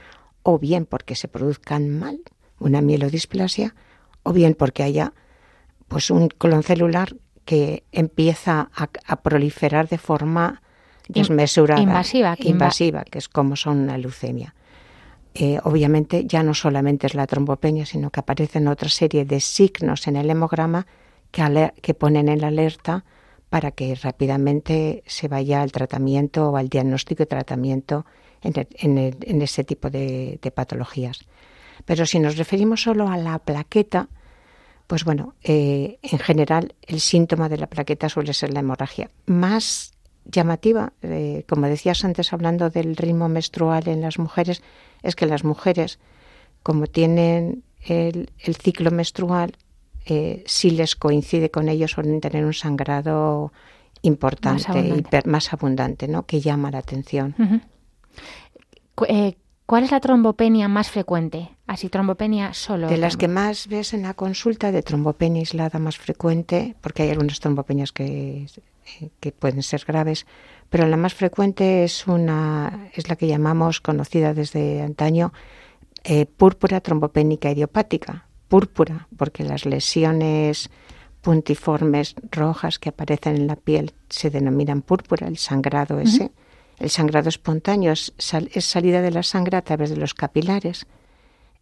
[0.42, 2.20] o bien porque se produzcan mal,
[2.58, 3.76] una mielodisplasia,
[4.24, 5.14] o bien porque haya
[5.88, 10.64] pues un colon celular que empieza a, proliferar de forma
[11.08, 14.54] desmesurada, invasiva, que, invasiva, que es como son la leucemia.
[15.34, 20.08] Eh, obviamente ya no solamente es la trombopenia, sino que aparecen otra serie de signos
[20.08, 20.88] en el hemograma
[21.32, 23.04] que, que ponen en alerta
[23.50, 28.06] para que rápidamente se vaya al tratamiento o al diagnóstico y tratamiento
[28.42, 31.26] en, ese tipo de patologías.
[31.84, 34.08] Pero si nos referimos solo a la plaqueta,
[34.88, 39.10] pues bueno, eh, en general el síntoma de la plaqueta suele ser la hemorragia.
[39.26, 39.94] Más
[40.26, 44.62] llamativa, eh, como decías antes hablando del ritmo menstrual en las mujeres,
[45.04, 46.00] es que las mujeres,
[46.64, 48.30] como tienen el,
[48.62, 49.56] ciclo menstrual,
[50.06, 53.52] eh, si les coincide con ellos, suelen tener un sangrado
[54.02, 56.26] importante, más más abundante ¿no?
[56.26, 57.36] que llama la atención.
[59.66, 61.50] ¿Cuál es la trombopenia más frecuente?
[61.66, 62.88] Así, trombopenia solo.
[62.88, 67.10] De las que más ves en la consulta de trombopenia aislada más frecuente, porque hay
[67.10, 68.46] algunas trombopenias que,
[69.20, 70.26] que pueden ser graves,
[70.70, 75.34] pero la más frecuente es una es la que llamamos conocida desde antaño
[76.04, 78.28] eh, púrpura trombopénica idiopática.
[78.48, 80.70] Púrpura, porque las lesiones
[81.22, 86.32] puntiformes rojas que aparecen en la piel se denominan púrpura, el sangrado ese.
[86.78, 90.86] El sangrado espontáneo es, salida de la sangre a través de los capilares.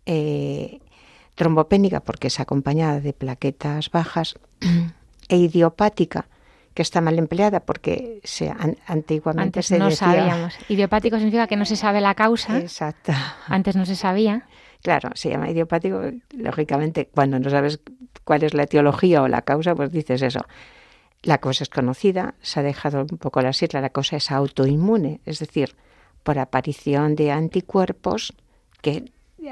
[0.05, 0.81] Eh,
[1.35, 4.35] trombopénica porque es acompañada de plaquetas bajas
[5.29, 6.27] e idiopática
[6.73, 8.53] que está mal empleada porque se,
[8.87, 10.55] antiguamente Antes se no sabíamos.
[10.69, 12.57] Idiopático significa que no se sabe la causa.
[12.59, 13.11] Exacto.
[13.47, 14.47] Antes no se sabía.
[14.81, 16.01] Claro, se llama idiopático.
[16.35, 17.79] Lógicamente, cuando no sabes
[18.23, 20.41] cuál es la etiología o la causa, pues dices eso.
[21.21, 25.21] La cosa es conocida, se ha dejado un poco la sigla, la cosa es autoinmune,
[25.25, 25.75] es decir,
[26.23, 28.33] por aparición de anticuerpos
[28.81, 29.05] que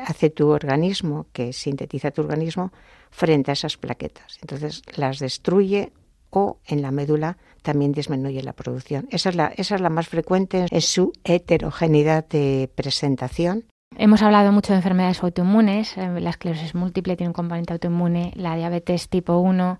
[0.05, 2.73] hace tu organismo, que sintetiza tu organismo
[3.09, 4.37] frente a esas plaquetas.
[4.41, 5.93] Entonces las destruye
[6.31, 9.07] o en la médula también disminuye la producción.
[9.11, 13.65] Esa es la, esa es la más frecuente en su heterogeneidad de presentación.
[13.97, 18.55] Hemos hablado mucho de enfermedades autoinmunes, eh, la esclerosis múltiple tiene un componente autoinmune, la
[18.55, 19.79] diabetes tipo 1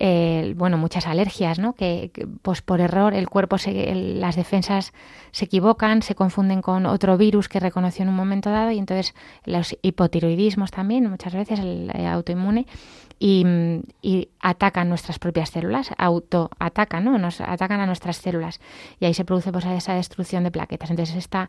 [0.00, 1.74] eh, bueno, muchas alergias, ¿no?
[1.74, 2.10] Que,
[2.42, 4.92] pues por error el cuerpo, se, las defensas
[5.30, 9.14] se equivocan, se confunden con otro virus que reconoció en un momento dado y entonces
[9.44, 12.66] los hipotiroidismos también, muchas veces el, autoinmune,
[13.18, 17.18] y, atacan nuestras propias células, autoatacan, ¿no?
[17.18, 18.60] Nos atacan a nuestras células
[19.00, 20.90] y ahí se produce pues esa destrucción de plaquetas.
[20.90, 21.48] Entonces esta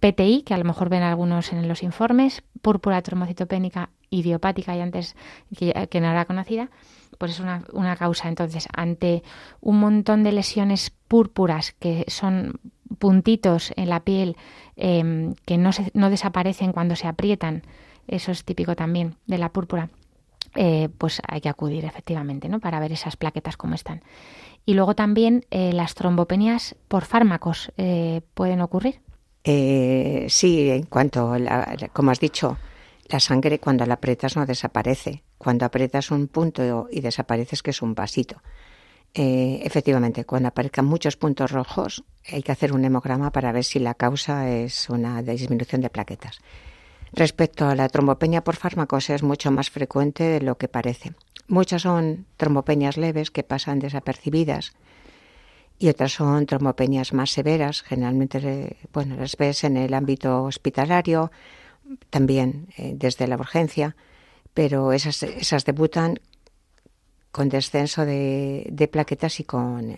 [0.00, 5.14] PTI, que a lo mejor ven algunos en los informes, púrpura trombocitopénica idiopática y antes
[5.56, 6.70] que, que no era conocida,
[7.18, 8.28] pues es una, una causa.
[8.28, 9.22] Entonces, ante
[9.60, 12.60] un montón de lesiones púrpuras que son
[12.98, 14.36] puntitos en la piel
[14.76, 17.62] em, que no, se, no desaparecen cuando se aprietan,
[18.08, 19.90] eso es típico también de la púrpura,
[20.54, 22.60] eh, pues hay que acudir efectivamente ¿no?
[22.60, 24.02] para ver esas plaquetas cómo están.
[24.66, 29.00] Y luego también eh, las trombopenias por fármacos eh, pueden ocurrir.
[29.42, 31.34] sí, en cuanto,
[31.92, 32.58] como has dicho,
[33.08, 35.24] la sangre cuando la aprietas no desaparece.
[35.38, 38.42] Cuando aprietas un punto y desapareces, que es un vasito.
[39.14, 43.80] Eh, efectivamente, cuando aparezcan muchos puntos rojos, hay que hacer un hemograma para ver si
[43.80, 46.40] la causa es una disminución de plaquetas.
[47.12, 51.12] Respecto a la trombopenia por fármacos, es mucho más frecuente de lo que parece.
[51.48, 54.72] Muchas son trombopenias leves que pasan desapercibidas
[55.78, 57.82] y otras son trombopenias más severas.
[57.82, 61.32] Generalmente, bueno, las ves en el ámbito hospitalario,
[62.10, 63.96] también eh, desde la urgencia,
[64.54, 66.20] pero esas, esas debutan
[67.32, 69.96] con descenso de, plaquetas y, con,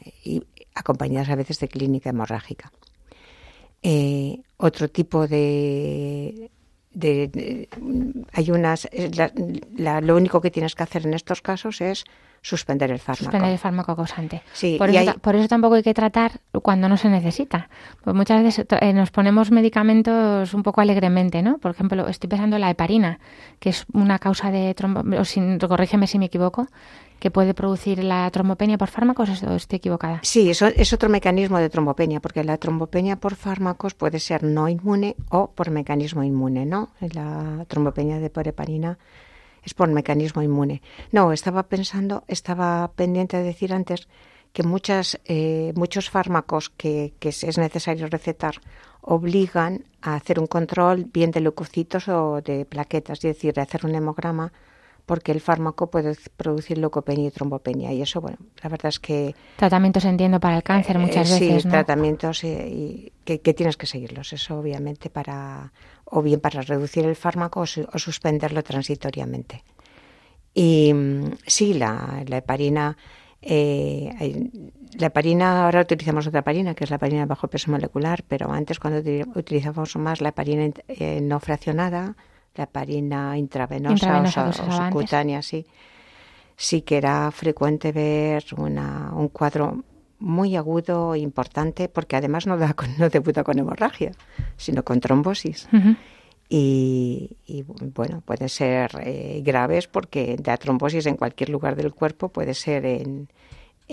[0.74, 2.72] acompañadas a veces de clínica hemorrágica.
[3.82, 6.50] Eh, otro tipo de,
[6.94, 7.68] de,
[8.32, 8.88] hay unas
[10.02, 12.04] lo único que tienes que hacer en estos casos es
[12.42, 13.24] suspender el fármaco.
[13.24, 14.42] Suspender el fármaco causante.
[14.52, 17.68] Sí, por, eso, por eso tampoco hay que tratar cuando no se necesita.
[18.02, 21.58] Pues muchas veces eh, nos ponemos medicamentos un poco alegremente, ¿no?
[21.58, 23.20] Por ejemplo, estoy pensando en la heparina,
[23.60, 25.02] que es una causa de trombo...
[25.68, 26.66] corrígeme si me equivoco,
[27.20, 30.18] que puede producir la trombopenia por fármacos o estoy equivocada?
[30.24, 34.68] Sí, eso es otro mecanismo de trombopenia, porque la trombopenia por fármacos puede ser no
[34.68, 36.90] inmune o por mecanismo inmune, ¿no?
[36.98, 38.98] La trombopenia de por heparina
[39.64, 40.82] es por mecanismo inmune.
[41.10, 44.08] No, estaba pensando, estaba pendiente de decir antes
[44.52, 48.56] que muchas, eh, muchos fármacos que, que es necesario recetar
[49.00, 53.84] obligan a hacer un control bien de leucocitos o de plaquetas, es decir, de hacer
[53.84, 54.52] un hemograma
[55.06, 57.92] porque el fármaco puede producir leucopenia y trombopenia.
[57.92, 59.34] Y eso, bueno, la verdad es que...
[59.56, 64.32] Tratamientos, entiendo, para el cáncer muchas eh, veces, Sí, tratamientos y que, tienes que seguirlos,
[64.32, 65.72] eso obviamente para...
[66.12, 69.64] o bien para reducir el fármaco o, suspenderlo transitoriamente.
[70.54, 72.96] Y mm, sí, la, la heparina...
[73.44, 74.50] Eh,
[74.98, 78.78] la heparina, ahora utilizamos otra heparina, que es la heparina bajo peso molecular, pero antes
[78.78, 79.00] cuando
[79.34, 82.14] utilizábamos más la heparina eh, no fraccionada,
[82.54, 85.66] la heparina intravenosa, o, subcutánea, sí.
[86.56, 89.82] Sí que era frecuente ver una, un cuadro
[90.22, 94.12] muy agudo e importante, porque además no, da, no debuta con hemorragia,
[94.56, 95.68] sino con trombosis.
[96.48, 102.54] y, bueno, pueden ser eh, graves porque da trombosis en cualquier lugar del cuerpo, puede
[102.54, 103.28] ser en,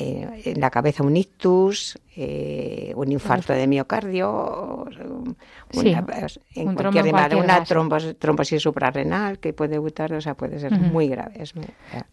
[0.01, 4.87] eh, en la cabeza un ictus, eh, un infarto de miocardio,
[5.73, 6.05] una,
[6.55, 7.63] en un cualquier una
[8.17, 11.43] trombosis, suprarrenal que puede debutar, o sea, puede ser muy grave.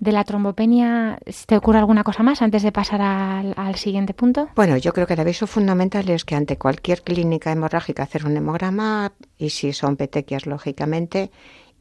[0.00, 4.48] ¿De la trombopenia te ocurre alguna cosa más antes de pasar al, siguiente punto?
[4.56, 8.36] Bueno, yo creo que el aviso fundamental es que ante cualquier clínica hemorrágica hacer un
[8.36, 11.30] hemograma y si son petequias, lógicamente,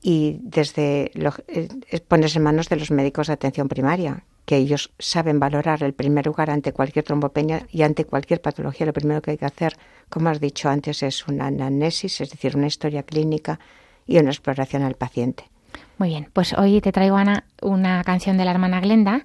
[0.03, 1.67] y desde lo, eh,
[2.07, 6.27] ponerse en manos de los médicos de atención primaria, que ellos saben valorar el primer
[6.27, 8.85] lugar ante cualquier trombopenia y ante cualquier patología.
[8.85, 9.77] Lo primero que hay que hacer,
[10.09, 13.59] como has dicho antes, es una anamnesis, es decir, una historia clínica
[14.05, 15.49] y una exploración al paciente.
[15.97, 19.23] Muy bien, pues hoy te traigo, Ana, una canción de la hermana Glenda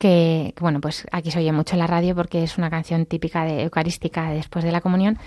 [0.00, 3.44] que, bueno, pues aquí se oye mucho en la radio porque es una canción típica
[3.44, 5.18] de eucarística después de la comunión,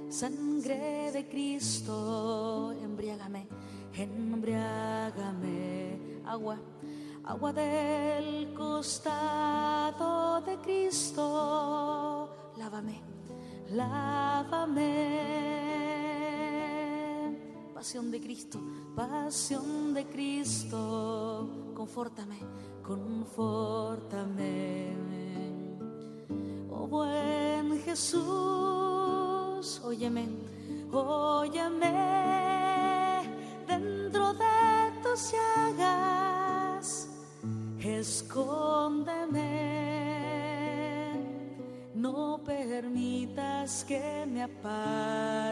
[0.10, 3.48] Sangre de Cristo, embriágame,
[3.94, 5.98] embriágame.
[6.26, 6.60] Agua,
[7.24, 12.30] agua del costado de Cristo.
[12.58, 13.02] Lávame,
[13.72, 15.20] lávame.
[17.74, 18.60] Pasión de Cristo,
[18.96, 21.50] pasión de Cristo.
[21.76, 22.40] Confórtame,
[22.84, 24.50] confórtame.
[26.70, 28.70] Oh buen Jesús
[29.84, 30.28] óyeme,
[30.92, 31.92] óyeme,
[33.68, 37.10] dentro de tus llagas,
[37.80, 39.40] escóndeme,
[42.00, 45.49] no permitas que me aparte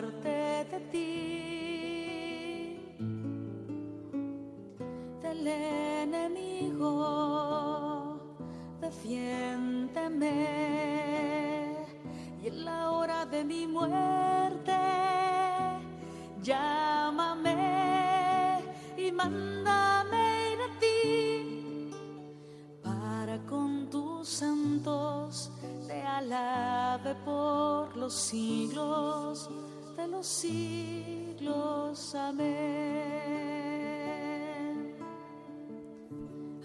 [28.08, 29.50] los siglos
[29.98, 32.16] de los siglos.
[32.16, 32.48] Amén.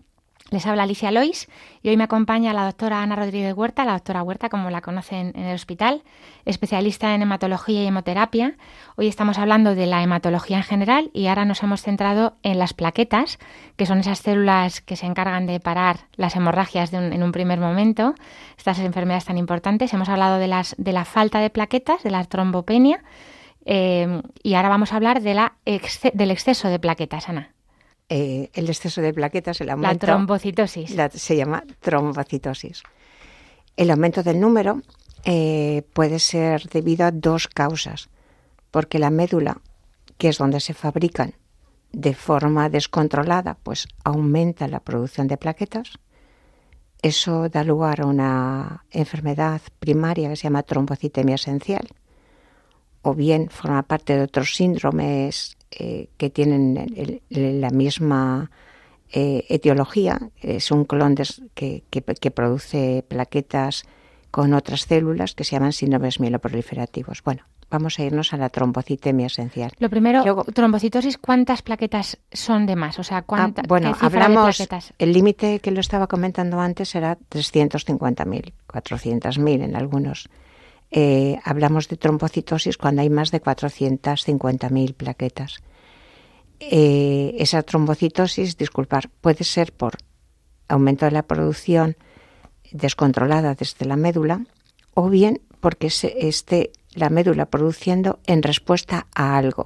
[0.50, 1.46] Les habla Alicia Lois
[1.82, 5.32] y hoy me acompaña la doctora Ana Rodríguez Huerta, la doctora Huerta, como la conocen
[5.34, 6.02] en el hospital,
[6.46, 8.56] especialista en hematología y hemoterapia.
[8.96, 12.72] Hoy estamos hablando de la hematología en general y ahora nos hemos centrado en las
[12.72, 13.38] plaquetas,
[13.76, 18.14] que son esas células que se encargan de parar las hemorragias en un primer momento,
[18.56, 19.92] estas enfermedades tan importantes.
[19.92, 23.04] Hemos hablado de, las, de la falta de plaquetas, de la trombopenia,
[23.66, 25.52] eh, y ahora vamos a hablar de la
[26.14, 27.52] del exceso de plaquetas, Ana.
[28.10, 30.06] Eh, el exceso de plaquetas, el aumento.
[30.06, 30.94] La trombocitosis.
[31.12, 32.82] se llama trombocitosis.
[33.76, 34.80] El aumento del número
[35.24, 38.08] eh, puede ser debido a dos causas,
[38.70, 39.60] porque la médula,
[40.16, 41.34] que es donde se fabrican
[41.92, 45.98] de forma descontrolada, pues aumenta la producción de plaquetas.
[47.02, 51.88] Eso da lugar a una enfermedad primaria que se llama trombocitemia esencial,
[53.02, 58.50] o bien forma parte de otros síndromes eh, que tienen la misma
[59.10, 60.18] eh, etiología.
[60.40, 61.14] Es un clon
[61.54, 63.84] que, que, produce plaquetas
[64.30, 67.22] con otras células que se llaman síndromes mieloproliferativos.
[67.22, 69.72] Bueno, vamos a irnos a la trombocitemia esencial.
[69.78, 72.98] Lo primero, trombocitosis, ¿cuántas plaquetas son de más?
[72.98, 73.64] O sea, ¿cuántas?
[73.64, 80.28] Ah, bueno, hablamos, el límite que lo estaba comentando antes era 350.000, 400.000 en algunos
[80.90, 85.58] eh, hablamos de trombocitosis cuando hay más de 450.000 plaquetas.
[86.60, 89.98] Eh, esa trombocitosis, disculpar, puede ser por
[90.66, 91.96] aumento de la producción
[92.72, 94.44] descontrolada desde la médula
[94.94, 99.64] o bien porque se esté la médula produciendo en respuesta a algo.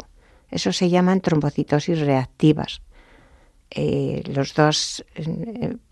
[0.50, 2.82] Eso se llaman trombocitosis reactivas.
[3.70, 5.02] Eh, los dos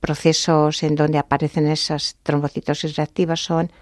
[0.01, 3.73] procesos en donde aparecen esas trombocitosis reactivas son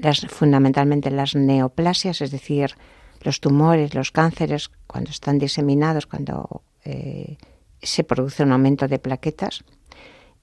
[0.00, 2.74] las, fundamentalmente las neoplasias, es decir,
[3.22, 7.36] los tumores, los cánceres, cuando están diseminados, cuando eh,
[7.82, 9.64] se produce un aumento de plaquetas.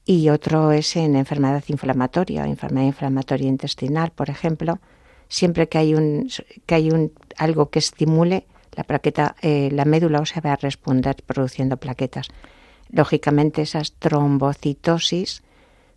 [0.05, 4.79] Y otro es en enfermedad inflamatoria, enfermedad inflamatoria intestinal, por ejemplo.
[5.27, 6.29] Siempre que hay un,
[6.65, 11.15] que hay un algo que estimule la plaqueta, eh, la médula ósea va a responder
[11.25, 12.29] produciendo plaquetas.
[12.89, 15.43] Lógicamente esas trombocitosis,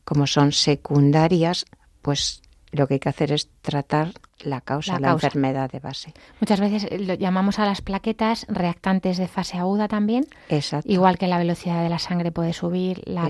[0.05, 1.67] como son secundarias,
[2.03, 2.43] pues
[2.73, 6.15] lo que hay que hacer es tratar la causa, la, la enfermedad de base.
[6.41, 10.25] Muchas veces lo llamamos a las plaquetas reactantes de fase aguda también.
[10.49, 10.91] Exacto.
[10.91, 13.29] Igual que la velocidad de la sangre puede subir, la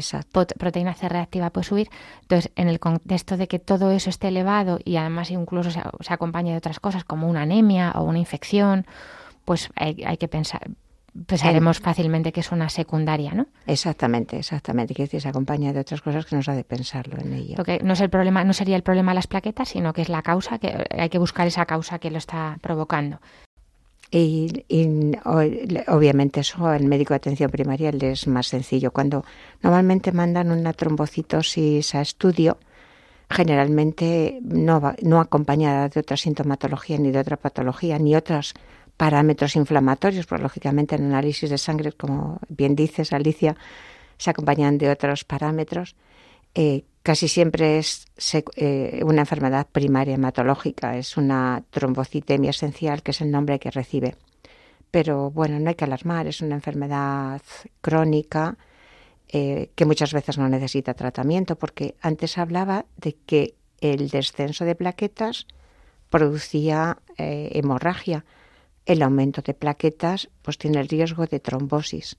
[0.59, 1.91] proteína C reactiva puede subir.
[2.23, 6.13] Entonces, en el contexto de que todo eso esté elevado y además incluso se, se
[6.13, 8.87] acompañe de otras cosas como una anemia o una infección,
[9.45, 10.71] pues hay, hay que pensar
[11.27, 13.47] pensaremos fácilmente que es una secundaria, ¿no?
[13.67, 14.95] Exactamente, exactamente.
[14.95, 17.57] Que se acompaña de otras cosas que nos ha de pensarlo en ello.
[17.57, 20.23] Porque no es el problema, no sería el problema las plaquetas, sino que es la
[20.23, 23.21] causa, que hay que buscar esa causa que lo está provocando.
[24.13, 24.65] Y,
[25.87, 28.91] obviamente eso al médico de atención primaria le es más sencillo.
[28.91, 29.25] Cuando
[29.63, 32.59] normalmente mandan una trombocitosis a estudio,
[33.31, 38.55] generalmente no, va, no acompañada de otra sintomatología ni de otra patología ni otras
[39.01, 43.57] parámetros inflamatorios, pues lógicamente en análisis de sangre, como bien dices, Alicia,
[44.19, 45.97] se acompañan de otros parámetros.
[46.55, 48.05] Eh, casi siempre es
[48.57, 54.17] eh, una enfermedad primaria hematológica, es una trombocitemia esencial, que es el nombre que recibe.
[54.91, 57.41] Pero bueno, no hay que alarmar, es una enfermedad
[57.81, 58.59] crónica
[59.29, 64.75] eh, que muchas veces no necesita tratamiento, porque antes hablaba de que el descenso de
[64.75, 65.47] plaquetas
[66.11, 68.27] producía hemorragia
[68.91, 72.17] el aumento de plaquetas pues tiene el riesgo de trombosis,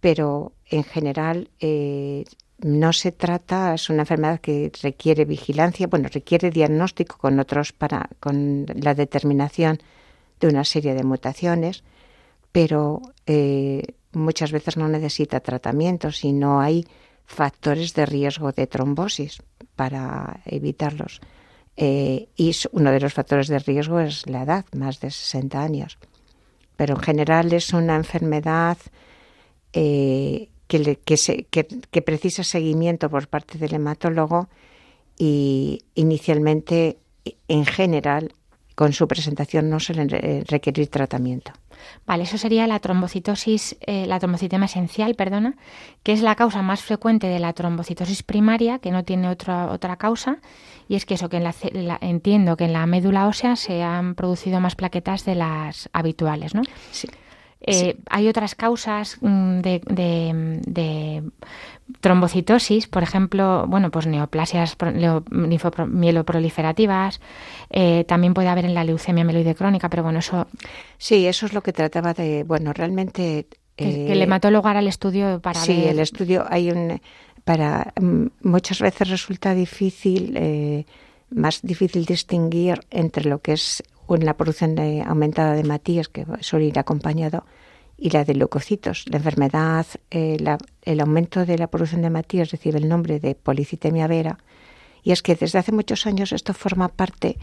[0.00, 2.24] pero en general eh,
[2.58, 8.08] no se trata, es una enfermedad que requiere vigilancia, bueno, requiere diagnóstico con otros para
[8.20, 9.80] con la determinación
[10.40, 11.84] de una serie de mutaciones,
[12.52, 13.82] pero eh,
[14.12, 16.86] muchas veces no necesita tratamiento si no hay
[17.26, 19.42] factores de riesgo de trombosis
[19.76, 21.20] para evitarlos.
[21.76, 25.98] Eh, y uno de los factores de riesgo es la edad, más de 60 años.
[26.76, 28.76] Pero en general es una enfermedad
[29.72, 30.98] eh, que,
[31.90, 34.48] que, precisa seguimiento por parte del hematólogo
[35.18, 36.98] y inicialmente,
[37.48, 38.32] en general,
[38.74, 40.08] con su presentación no suelen
[40.46, 41.52] requerir tratamiento.
[42.06, 45.56] Vale, eso sería la trombocitosis, eh, la trombocitema esencial, perdona,
[46.02, 49.96] que es la causa más frecuente de la trombocitosis primaria, que no tiene otra, otra
[49.96, 50.38] causa,
[50.88, 54.14] y es que eso, que en la, entiendo que en la médula ósea se han
[54.14, 56.62] producido más plaquetas de las habituales, ¿no?
[56.90, 57.08] Sí.
[57.64, 61.22] Eh, hay otras causas mm, de,
[62.00, 64.76] trombocitosis, por ejemplo, bueno, pues neoplasias
[65.38, 67.20] mieloproliferativas,
[67.70, 70.48] eh, también puede haber en la leucemia mieloide crónica, pero bueno, eso...
[70.98, 73.46] Sí, eso es lo que trataba de, bueno, realmente...
[73.76, 77.00] que, el hematólogo hará el estudio para sí, el estudio hay un...
[77.44, 80.84] para mm, Muchas veces resulta difícil,
[81.30, 83.84] más difícil distinguir entre lo que es
[84.16, 87.44] en la producción de, aumentada de matías, que suele ir acompañado,
[87.96, 89.04] y la de leucocitos.
[89.08, 90.36] La enfermedad, eh,
[90.82, 94.38] el aumento de la producción de matías recibe el nombre de policitemia vera,
[95.04, 97.38] y es que desde hace muchos años esto forma parte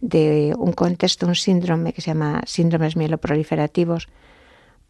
[0.00, 4.08] de un contexto, un síndrome que se llama síndromes mieloproliferativos,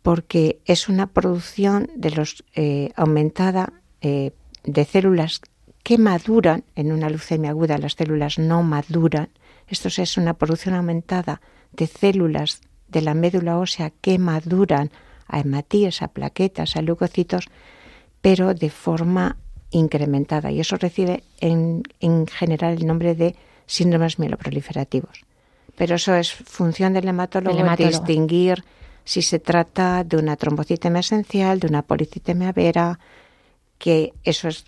[0.03, 4.33] porque es una producción de los eh, aumentada eh,
[4.65, 5.41] de células
[5.83, 9.29] que maduran en una leucemia aguda, las células no maduran
[9.71, 11.41] esto es una producción aumentada
[11.73, 14.91] de células de la médula ósea que maduran
[15.29, 17.47] a hematíes, a plaquetas, a leucocitos,
[18.21, 19.37] pero de forma
[19.71, 20.51] incrementada.
[20.51, 21.85] Y eso recibe en,
[22.27, 25.25] general el nombre de síndromes mieloproliferativos.
[25.77, 28.65] Pero eso es función del hematólogo, distinguir
[29.05, 32.99] si se trata de una trombocitemia esencial, de una policitemia vera,
[33.79, 34.65] que eso es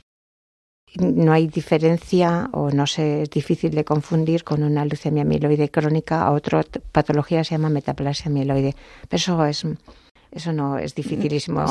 [0.98, 6.22] no hay diferencia o no sé, es difícil de confundir con una leucemia mieloide crónica
[6.22, 8.74] a otra patología se llama metaplasia mieloide.
[9.08, 9.66] Pero eso es
[10.32, 11.66] eso no es dificilísimo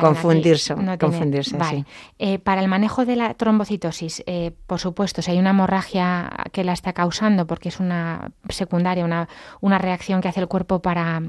[0.00, 0.74] confundirse.
[1.00, 1.84] confundirse
[2.18, 6.62] eh, para el manejo de la trombocitosis, eh, por supuesto, si hay una hemorragia que
[6.62, 9.28] la está causando, porque es una secundaria, una,
[9.60, 11.22] una reacción que hace el cuerpo para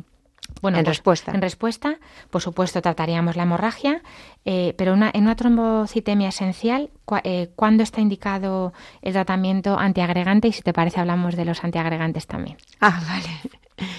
[0.62, 1.32] bueno, en pues, respuesta.
[1.32, 2.00] En respuesta,
[2.30, 4.02] por supuesto, trataríamos la hemorragia,
[4.46, 6.90] eh, pero una, en una trombocitemia esencial,
[7.24, 10.50] eh, ¿cuándo está indicado el tratamiento antiagregante?
[10.50, 12.58] Y si te parece, hablamos de los antiagregantes también.
[12.82, 13.90] Ah, vale.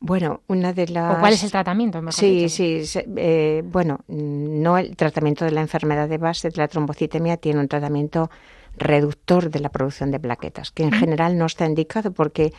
[0.00, 1.16] Bueno, una de las.
[1.16, 2.00] ¿O cuál es el tratamiento?
[2.12, 2.82] sí, sí.
[3.16, 7.68] Eh, bueno, no el tratamiento de la enfermedad de base de la trombocitemia tiene un
[7.68, 8.30] tratamiento
[8.76, 12.52] reductor de la producción de plaquetas, que en general no está indicado porque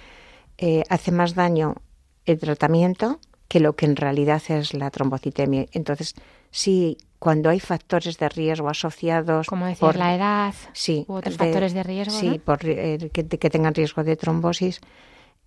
[0.89, 1.75] hace más daño
[2.25, 3.19] el tratamiento
[3.49, 5.65] que lo que en realidad es la trombocitemia.
[5.73, 6.15] Entonces,
[6.51, 9.47] sí, cuando hay factores de riesgo asociados...
[9.47, 13.23] Como decir, por la edad sí, u otros factores de riesgo, Sí, por, eh, que,
[13.23, 14.79] tengan riesgo de trombosis,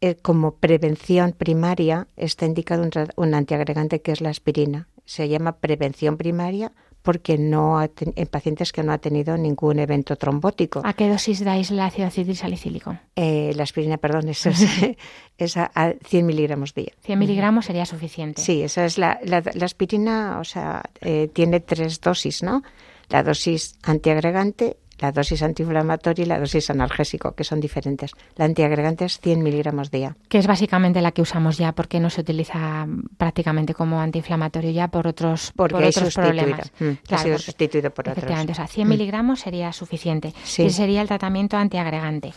[0.00, 4.88] eh, como prevención primaria está indicado un, un antiagregante que es la aspirina.
[5.04, 6.72] Se llama prevención primaria
[7.02, 10.82] porque no en pacientes que no ha tenido ningún evento trombótico.
[10.84, 12.96] ¿A qué dosis dais el ácido salicílico?
[13.16, 14.46] Eh, la aspirina, perdón, es,
[15.38, 16.92] es a, 100 miligramos día.
[17.02, 18.40] 100 miligramos sería suficiente.
[18.40, 22.62] Sí, esa es la, la, aspirina, o sea, eh, tiene tres dosis, ¿no?
[23.08, 28.12] La dosis antiagregante, la dosis antiinflamatoria y la dosis analgésico, que son diferentes.
[28.36, 30.16] La antiagregante es 100 miligramos día.
[30.28, 32.86] Que es básicamente la que usamos ya porque no se utiliza
[33.18, 36.72] prácticamente como antiinflamatorio ya por otros, por otros problemas.
[36.78, 38.64] Mm, ha sido sustituido por efectivamente, otros.
[38.64, 38.90] o sea, 100 mm.
[38.90, 40.32] miligramos sería suficiente.
[40.44, 42.32] Ese sería el tratamiento antiagregante.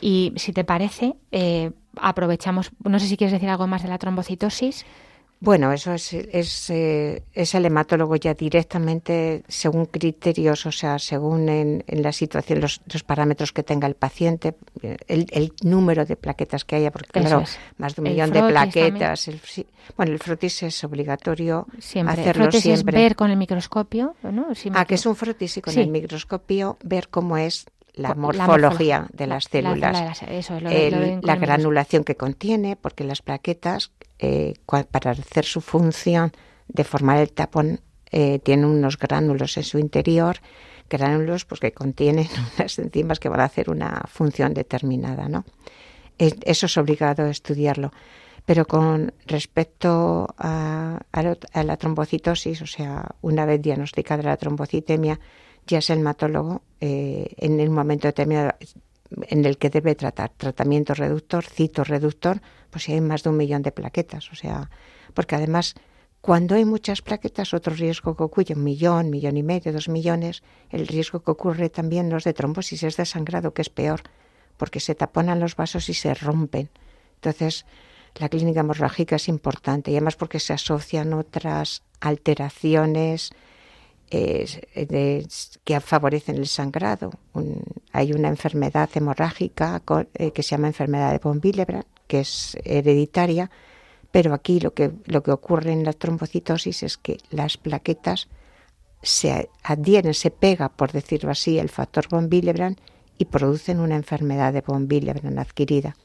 [0.00, 3.98] Y si te parece, eh, aprovechamos, no sé si quieres decir algo más de la
[3.98, 4.84] trombocitosis.
[5.42, 11.48] Bueno, eso es, es, eh, es, el hematólogo ya directamente según criterios, o sea, según
[11.48, 14.54] en, la situación, los, parámetros que tenga el paciente,
[15.08, 17.44] el, número de plaquetas que haya, porque claro,
[17.78, 19.30] más de un millón de plaquetas.
[19.96, 22.20] bueno, el frotis es obligatorio siempre.
[22.20, 22.98] hacerlo frotis siempre.
[22.98, 24.48] Es ver con el microscopio, ¿no?
[24.74, 27.64] ah, que es un frotis y con el microscopio ver cómo es
[27.94, 30.22] la morfología de las células,
[31.22, 34.54] la, granulación que contiene, porque las plaquetas, eh,
[34.90, 36.32] para hacer su función
[36.68, 37.80] de formar el tapón,
[38.10, 40.38] eh, tienen unos gránulos en su interior,
[40.88, 42.28] gránulos pues, que contienen
[42.58, 45.28] unas enzimas que van a hacer una función determinada.
[45.28, 45.44] ¿no?
[46.18, 47.92] Eso es obligado a estudiarlo.
[48.46, 55.20] Pero con respecto a, a la trombocitosis, o sea, una vez diagnosticada la trombocitemia,
[55.66, 58.54] ya es el hematólogo eh, en el momento determinado
[59.22, 62.40] en el que debe tratar tratamiento reductor, cito reductor,
[62.70, 64.70] pues si hay más de un millón de plaquetas, o sea,
[65.14, 65.74] porque además
[66.20, 70.42] cuando hay muchas plaquetas, otro riesgo que ocurre, un millón, millón y medio, dos millones,
[70.68, 74.02] el riesgo que ocurre también no es de trombosis, es de sangrado, que es peor,
[74.58, 76.68] porque se taponan los vasos y se rompen.
[77.14, 77.64] Entonces,
[78.16, 83.30] la clínica hemorrágica es importante y además porque se asocian otras alteraciones
[84.10, 87.12] que favorecen el sangrado.
[87.92, 89.82] hay una enfermedad hemorrágica
[90.14, 93.50] eh, que se llama enfermedad de von Willebrand, que es hereditaria,
[94.10, 98.28] pero aquí lo que, lo que ocurre en la trombocitosis es que las plaquetas
[99.02, 102.78] se adhieren, se pega, por decirlo así, el factor von Willebrand
[103.16, 105.96] y producen una enfermedad de von Willebrand adquirida.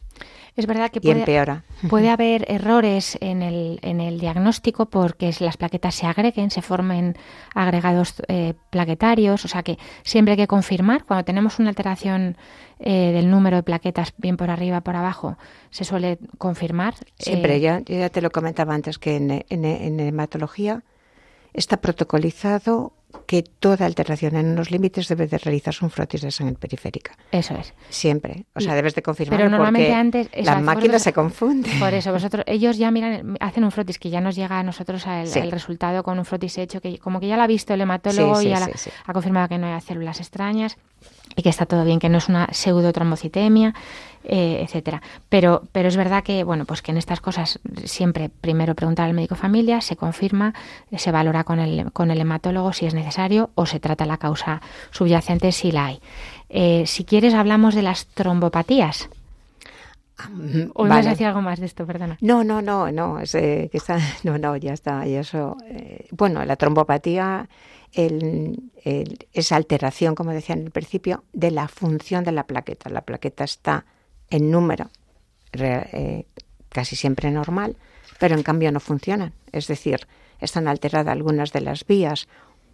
[0.55, 1.63] Es verdad que empeora.
[1.89, 7.17] puede haber errores en el, en el diagnóstico porque las plaquetas se agreguen, se formen
[7.53, 12.37] agregados eh, plaquetarios, o sea que siempre hay que confirmar cuando tenemos una alteración
[12.79, 15.37] eh, del número de plaquetas bien por arriba, por abajo,
[15.71, 16.95] se suele confirmar.
[17.17, 20.83] Siempre, ya, ya te lo comentaba antes que en, en, en hematología
[21.55, 22.93] está protocolizado
[23.27, 27.17] que toda alteración en unos límites debe de realizarse un frotis de sangre periférica.
[27.31, 27.73] Eso es.
[27.89, 28.45] Siempre.
[28.53, 31.69] O sea, debes de confirmar Pero normalmente antes la máquina se confunde.
[31.79, 35.05] Por eso, vosotros, ellos ya miran, hacen un frotis que ya nos llega a nosotros
[35.07, 38.41] el, resultado con un frotis hecho, que como que ya lo ha visto el hematólogo
[38.41, 38.69] y ya
[39.05, 40.77] ha confirmado que no hay células extrañas
[41.35, 43.73] y que está todo bien, que no es una pseudotrombocitemia,
[44.23, 45.01] eh, etcétera.
[45.29, 49.13] Pero, pero es verdad que, bueno, pues que en estas cosas siempre primero preguntar al
[49.13, 50.53] médico familia, se confirma,
[50.95, 54.61] se valora con el, con el hematólogo si es necesario o se trata la causa
[54.91, 55.99] subyacente si la hay.
[56.49, 59.09] Eh, si quieres hablamos de las trombopatías.
[60.73, 61.85] ¿O vas a decir algo más de esto?
[61.85, 62.17] Perdona.
[62.21, 65.05] No, no, no, no, es, eh, que está, no, no, ya está.
[65.05, 67.49] Y eso, eh, bueno, la trombopatía
[67.95, 72.89] esa alteración, como decía en el principio, de la función de la plaqueta.
[72.89, 73.85] La plaqueta está
[74.29, 74.89] en número
[75.53, 76.25] eh,
[76.69, 77.77] casi siempre normal,
[78.19, 79.33] pero en cambio no funcionan.
[79.51, 80.07] Es decir,
[80.39, 82.27] están alteradas algunas de las vías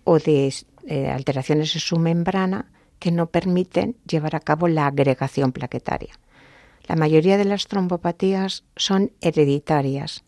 [0.04, 0.54] o de
[0.88, 6.14] eh, alteraciones en su membrana que no permiten llevar a cabo la agregación plaquetaria.
[6.88, 10.24] La mayoría de las trombopatías son hereditarias,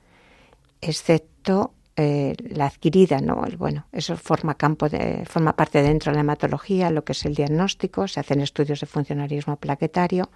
[0.81, 3.45] excepto eh, la adquirida, ¿no?
[3.57, 7.35] bueno, eso forma campo de, forma parte dentro de la hematología, lo que es el
[7.35, 10.31] diagnóstico, se hacen estudios de funcionarismo plaquetario,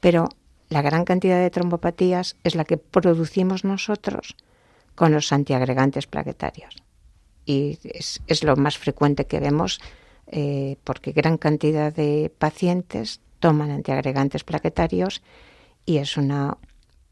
[0.00, 0.28] pero
[0.68, 4.36] la gran cantidad de trombopatías es la que producimos nosotros
[4.94, 6.82] con los antiagregantes plaquetarios.
[7.44, 9.80] Y es, lo más frecuente que vemos
[10.26, 15.22] eh, porque gran cantidad de pacientes toman antiagregantes plaquetarios
[15.84, 16.56] y es una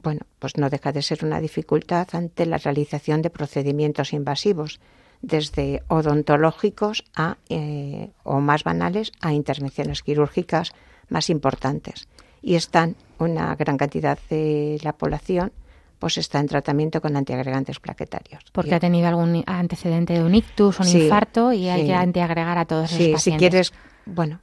[0.02, 4.80] bueno, pues no deja de ser una dificultad ante la realización de procedimientos invasivos,
[5.22, 10.72] desde odontológicos a, eh, o más banales a intervenciones quirúrgicas
[11.08, 12.08] más importantes.
[12.42, 15.52] Y están una gran cantidad de la población
[15.98, 18.42] pues está en tratamiento con antiagregantes plaquetarios.
[18.52, 22.64] Porque ha tenido algún antecedente de un ictus, un infarto y hay que antiagregar a
[22.64, 23.22] todos sí, pacientes.
[23.22, 23.72] Si quieres,
[24.06, 24.40] bueno,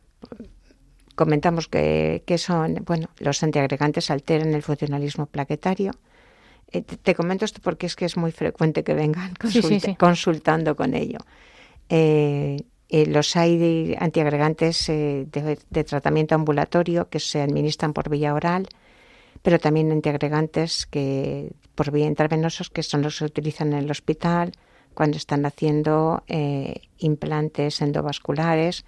[1.18, 5.92] comentamos que, son, bueno, los antiagregantes alteran el funcionalismo plaquetario.
[6.72, 9.34] Eh, te, comento esto porque es que es muy frecuente que vengan
[9.98, 11.18] consultando con ello.
[11.90, 12.58] Eh,
[12.90, 18.68] eh, los hay antiagregantes de, de, tratamiento ambulatorio que se administran por vía oral,
[19.42, 23.92] pero también antiagregantes que por vía intravenosos que son los que se utilizan en el
[23.92, 24.52] hospital
[24.94, 26.24] cuando están haciendo
[27.00, 28.86] implantes endovasculares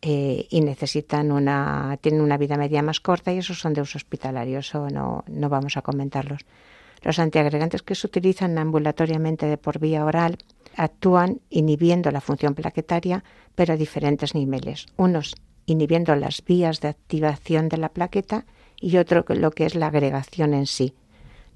[0.00, 3.98] eh, y necesitan una, tienen una vida media más corta y esos son de uso
[3.98, 6.42] hospitalario, eso no, no vamos a comentarlos.
[7.02, 10.38] Los antiagregantes que se utilizan ambulatoriamente de por vía oral
[10.76, 13.24] actúan inhibiendo la función plaquetaria,
[13.54, 14.86] pero a diferentes niveles.
[14.96, 15.34] Unos
[15.66, 18.46] inhibiendo las vías de activación de la plaqueta
[18.80, 20.94] y otro lo que es la agregación en sí.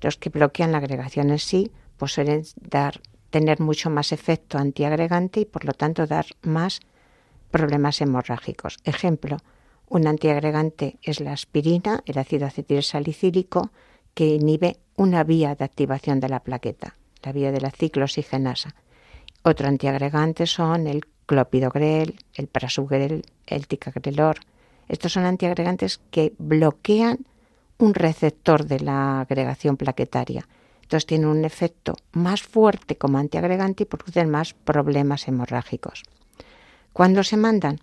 [0.01, 5.41] Los que bloquean la agregación en sí pues suelen dar, tener mucho más efecto antiagregante
[5.41, 6.81] y por lo tanto dar más
[7.53, 8.79] problemas hemorrágicos.
[8.83, 9.37] Ejemplo,
[9.89, 13.71] un antiagregante es la aspirina, el ácido acetilsalicílico,
[14.15, 18.75] que inhibe una vía de activación de la plaqueta, la vía de la ciclooxigenasa.
[19.45, 24.39] Otro antiagregante son el clopidogrel, el prasugrel, el ticagrelor.
[24.89, 27.19] Estos son antiagregantes que bloquean
[27.79, 30.47] un receptor de la agregación plaquetaria.
[30.83, 36.03] Entonces tienen un efecto más fuerte como antiagregante y producen más problemas hemorrágicos.
[36.93, 37.81] ¿Cuándo se mandan?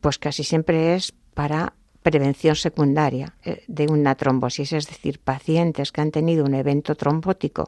[0.00, 6.00] Pues casi siempre es para prevención secundaria eh, de una trombosis, es decir, pacientes que
[6.00, 7.66] han tenido un evento trombótico,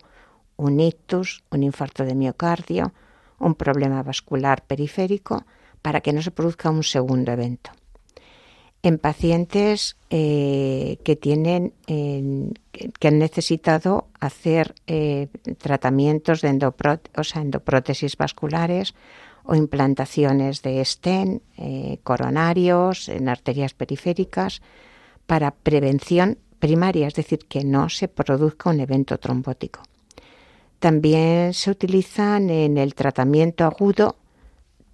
[0.57, 2.93] un ictus, un infarto de miocardio,
[3.39, 5.45] un problema vascular periférico,
[5.83, 7.71] para que no se produzca un segundo evento.
[8.83, 11.73] En pacientes eh, que tienen
[12.99, 18.95] que han necesitado hacer eh, tratamientos de endoprótesis vasculares
[19.49, 24.61] o implantaciones de stent eh, coronarios en arterias periféricas
[25.27, 29.81] para prevención primaria, es decir, que no se produzca un evento trombótico.
[30.81, 34.17] También se utilizan en el tratamiento agudo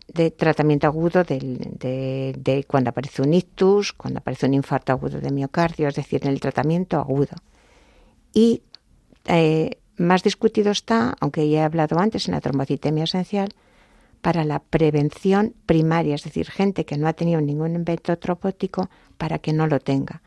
[0.07, 5.89] de tratamiento agudo de, cuando aparece un ictus, cuando aparece un infarto agudo de miocardio,
[5.89, 7.35] es decir, en el tratamiento agudo.
[8.33, 8.63] Y
[9.25, 13.49] eh, más discutido está, aunque ya he hablado antes, en la trombocitemia esencial,
[14.25, 19.39] para la prevención primaria, es decir, gente que no ha tenido ningún evento trombótico para
[19.39, 20.23] que no lo tenga.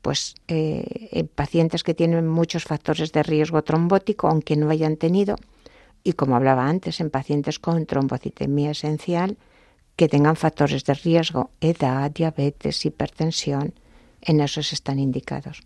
[0.00, 5.36] pues eh, en pacientes que tienen muchos factores de riesgo trombótico, aunque no hayan tenido,
[6.02, 9.36] y como hablaba antes, en pacientes con trombocitemia esencial
[9.96, 13.74] que tengan factores de riesgo, edad, diabetes, hipertensión,
[14.22, 15.60] en esos están indicados.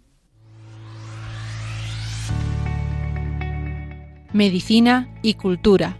[4.32, 5.96] Medicina y cultura.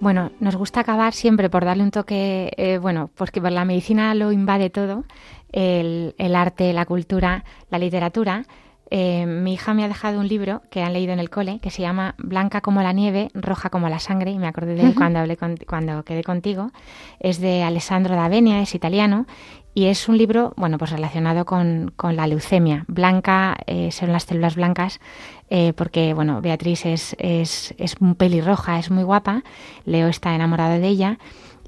[0.00, 4.32] Bueno, nos gusta acabar siempre por darle un toque, eh, bueno, porque la medicina lo
[4.32, 5.04] invade todo,
[5.52, 8.46] el, el arte, la cultura, la literatura,
[8.92, 11.70] eh, mi hija me ha dejado un libro que han leído en el cole que
[11.70, 14.94] se llama Blanca como la nieve, roja como la sangre, y me acordé de él
[14.96, 16.72] cuando, hablé cuando quedé contigo.
[17.20, 19.26] Es de Alessandro D'Avenia, es italiano,
[19.74, 22.84] y es un libro, bueno, pues relacionado con, la leucemia.
[22.88, 25.00] Blanca eh, son las células blancas,
[25.48, 29.42] eh, porque, bueno, Beatriz es, es, es pelirroja, es muy guapa,
[29.84, 31.18] Leo está enamorado de ella,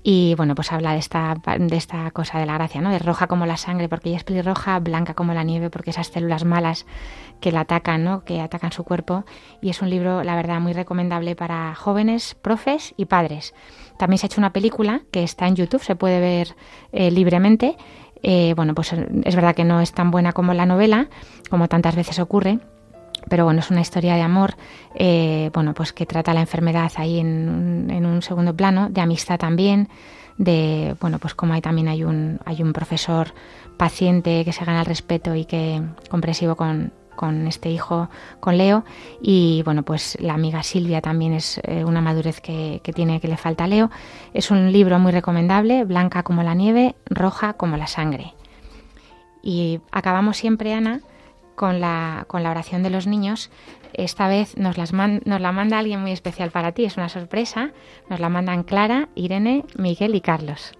[0.04, 2.90] y bueno, pues habla de esta, de esta cosa de la gracia, ¿no?
[2.90, 6.08] De roja como la sangre porque ella es pelirroja, blanca como la nieve porque esas
[6.08, 6.86] células malas
[7.40, 8.24] que la atacan, ¿no?
[8.24, 9.24] Que atacan su cuerpo.
[9.60, 13.54] Y es un libro, la verdad, muy recomendable para jóvenes, profes y padres.
[14.02, 16.56] También se ha hecho una película que está en YouTube, se puede ver
[16.90, 17.76] eh, libremente.
[18.20, 21.06] Eh, bueno, pues es verdad que no es tan buena como la novela,
[21.48, 22.58] como tantas veces ocurre,
[23.28, 24.56] pero bueno, es una historia de amor,
[24.96, 29.38] eh, bueno, pues que trata la enfermedad ahí en, en, un segundo plano, de amistad
[29.38, 29.88] también,
[30.36, 33.34] de, bueno, pues como hay también hay un, hay un profesor
[33.76, 35.80] paciente que se gana el respeto y que
[36.10, 38.08] comprensivo con, con este hijo,
[38.40, 38.84] con Leo,
[39.20, 43.28] y bueno, pues la amiga Silvia también es eh, una madurez que, que, tiene que
[43.28, 43.90] le falta a Leo.
[44.34, 48.34] Es un libro muy recomendable, blanca como la nieve, roja como la sangre.
[49.42, 51.00] Y acabamos siempre, Ana,
[51.54, 53.50] con la, con la oración de los niños.
[53.92, 57.70] Esta vez nos, las nos la manda alguien muy especial para ti, es una sorpresa.
[58.08, 60.72] Nos la mandan Clara, Irene, Miguel y Carlos.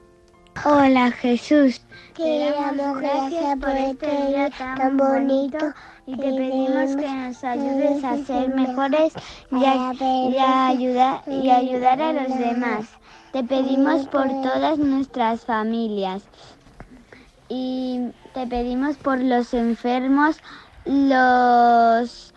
[0.64, 1.80] Hola Jesús,
[2.14, 5.72] te damos gracias por este día tan bonito
[6.07, 9.12] y te pedimos que nos ayudes a ser mejores
[9.50, 12.86] y a, ayudar, y ayudar a los demás.
[13.32, 16.24] Te pedimos por todas nuestras familias.
[17.48, 20.38] Y te pedimos por los enfermos,
[20.84, 22.34] los,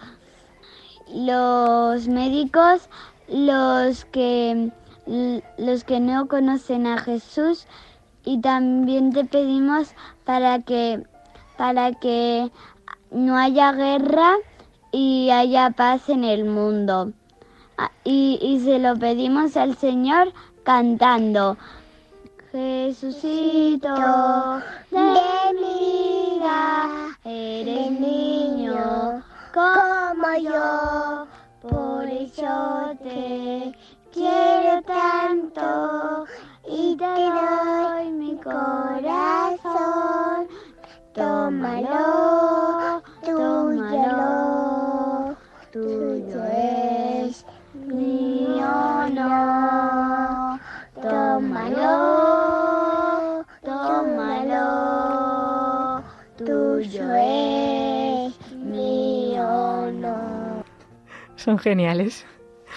[1.14, 2.90] los médicos,
[3.28, 4.72] los que,
[5.58, 7.66] los que no conocen a Jesús.
[8.24, 9.94] Y también te pedimos
[10.24, 11.04] para que,
[11.58, 12.52] para que
[13.16, 14.36] no haya guerra
[14.92, 17.14] y haya paz en el mundo.
[17.78, 21.58] Ah, y, y se lo pedimos al Señor cantando.
[22.52, 23.94] Jesucito
[24.92, 25.26] de
[27.26, 31.26] eres niño como yo,
[31.62, 33.74] por eso te
[34.14, 36.26] quiero tanto
[36.68, 39.76] y te doy mi corazón.
[41.14, 44.96] Tómalo, tómalo,
[45.72, 50.60] tuyo es mío no.
[51.02, 51.96] Tómalo,
[53.64, 54.64] tómalo,
[56.38, 60.64] tuyo es mío no.
[61.36, 62.26] Son geniales.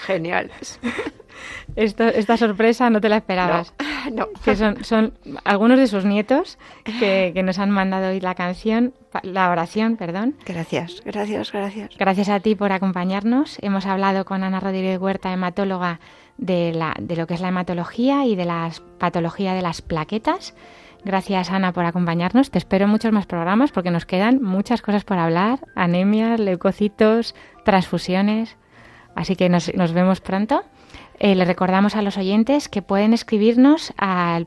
[0.07, 0.81] Geniales.
[1.77, 3.73] esta sorpresa no te la esperabas.
[3.79, 3.88] No.
[4.45, 8.95] Que son, son algunos de sus nietos que, que, nos han mandado hoy la canción,
[9.23, 10.37] la oración, perdón.
[10.47, 11.91] Gracias, gracias, gracias.
[11.99, 13.59] Gracias a ti por acompañarnos.
[13.61, 16.01] Hemos hablado con Ana Rodríguez Huerta, hematóloga
[16.37, 20.55] de, la, de lo que es la hematología y de la patología de las plaquetas.
[21.05, 22.51] Gracias, Ana, por acompañarnos.
[22.51, 27.35] Te espero en muchos más programas porque nos quedan muchas cosas por hablar: anemias, leucocitos,
[27.65, 28.57] transfusiones.
[29.15, 30.65] Así que nos, nos vemos pronto.
[31.21, 34.47] Eh, le recordamos a los oyentes que pueden escribirnos al,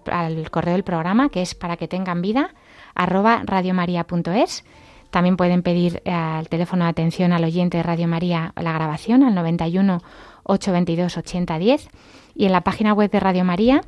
[0.49, 2.53] correo del programa, que es para que tengan vida,
[2.95, 4.63] arroba radiomaria.es.
[5.09, 9.23] También pueden pedir eh, al teléfono de atención al oyente de Radio María la grabación
[9.23, 10.01] al 91
[10.43, 11.89] 822 8010
[12.35, 13.81] y en la página web de Radio María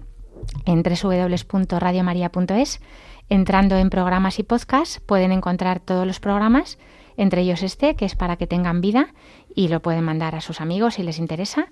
[0.65, 2.81] en www.radiomaria.es
[3.29, 6.77] entrando en programas y podcasts pueden encontrar todos los programas
[7.15, 9.13] entre ellos este que es para que tengan vida
[9.55, 11.67] y lo pueden mandar a sus amigos si les interesa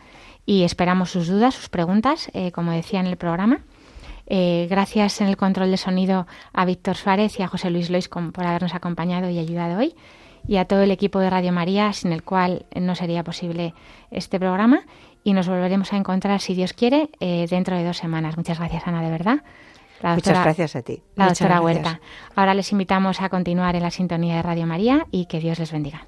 [0.45, 3.61] y esperamos sus dudas, sus preguntas, eh, como decía en el programa.
[4.27, 8.07] Eh, gracias en el control de sonido a Víctor Suárez y a José Luis Lois
[8.07, 9.95] por habernos acompañado y ayudado hoy
[10.47, 13.73] y a todo el equipo de Radio María, sin el cual no sería posible
[14.09, 14.83] este programa.
[15.23, 18.37] Y nos volveremos a encontrar, si Dios quiere, eh, dentro de dos semanas.
[18.37, 19.43] Muchas gracias, Ana, de verdad.
[20.01, 21.03] Muchas gracias a ti.
[21.15, 22.01] La doctora Huerta.
[22.35, 25.71] Ahora les invitamos a continuar en la sintonía de Radio María y que Dios les
[25.71, 26.07] bendiga.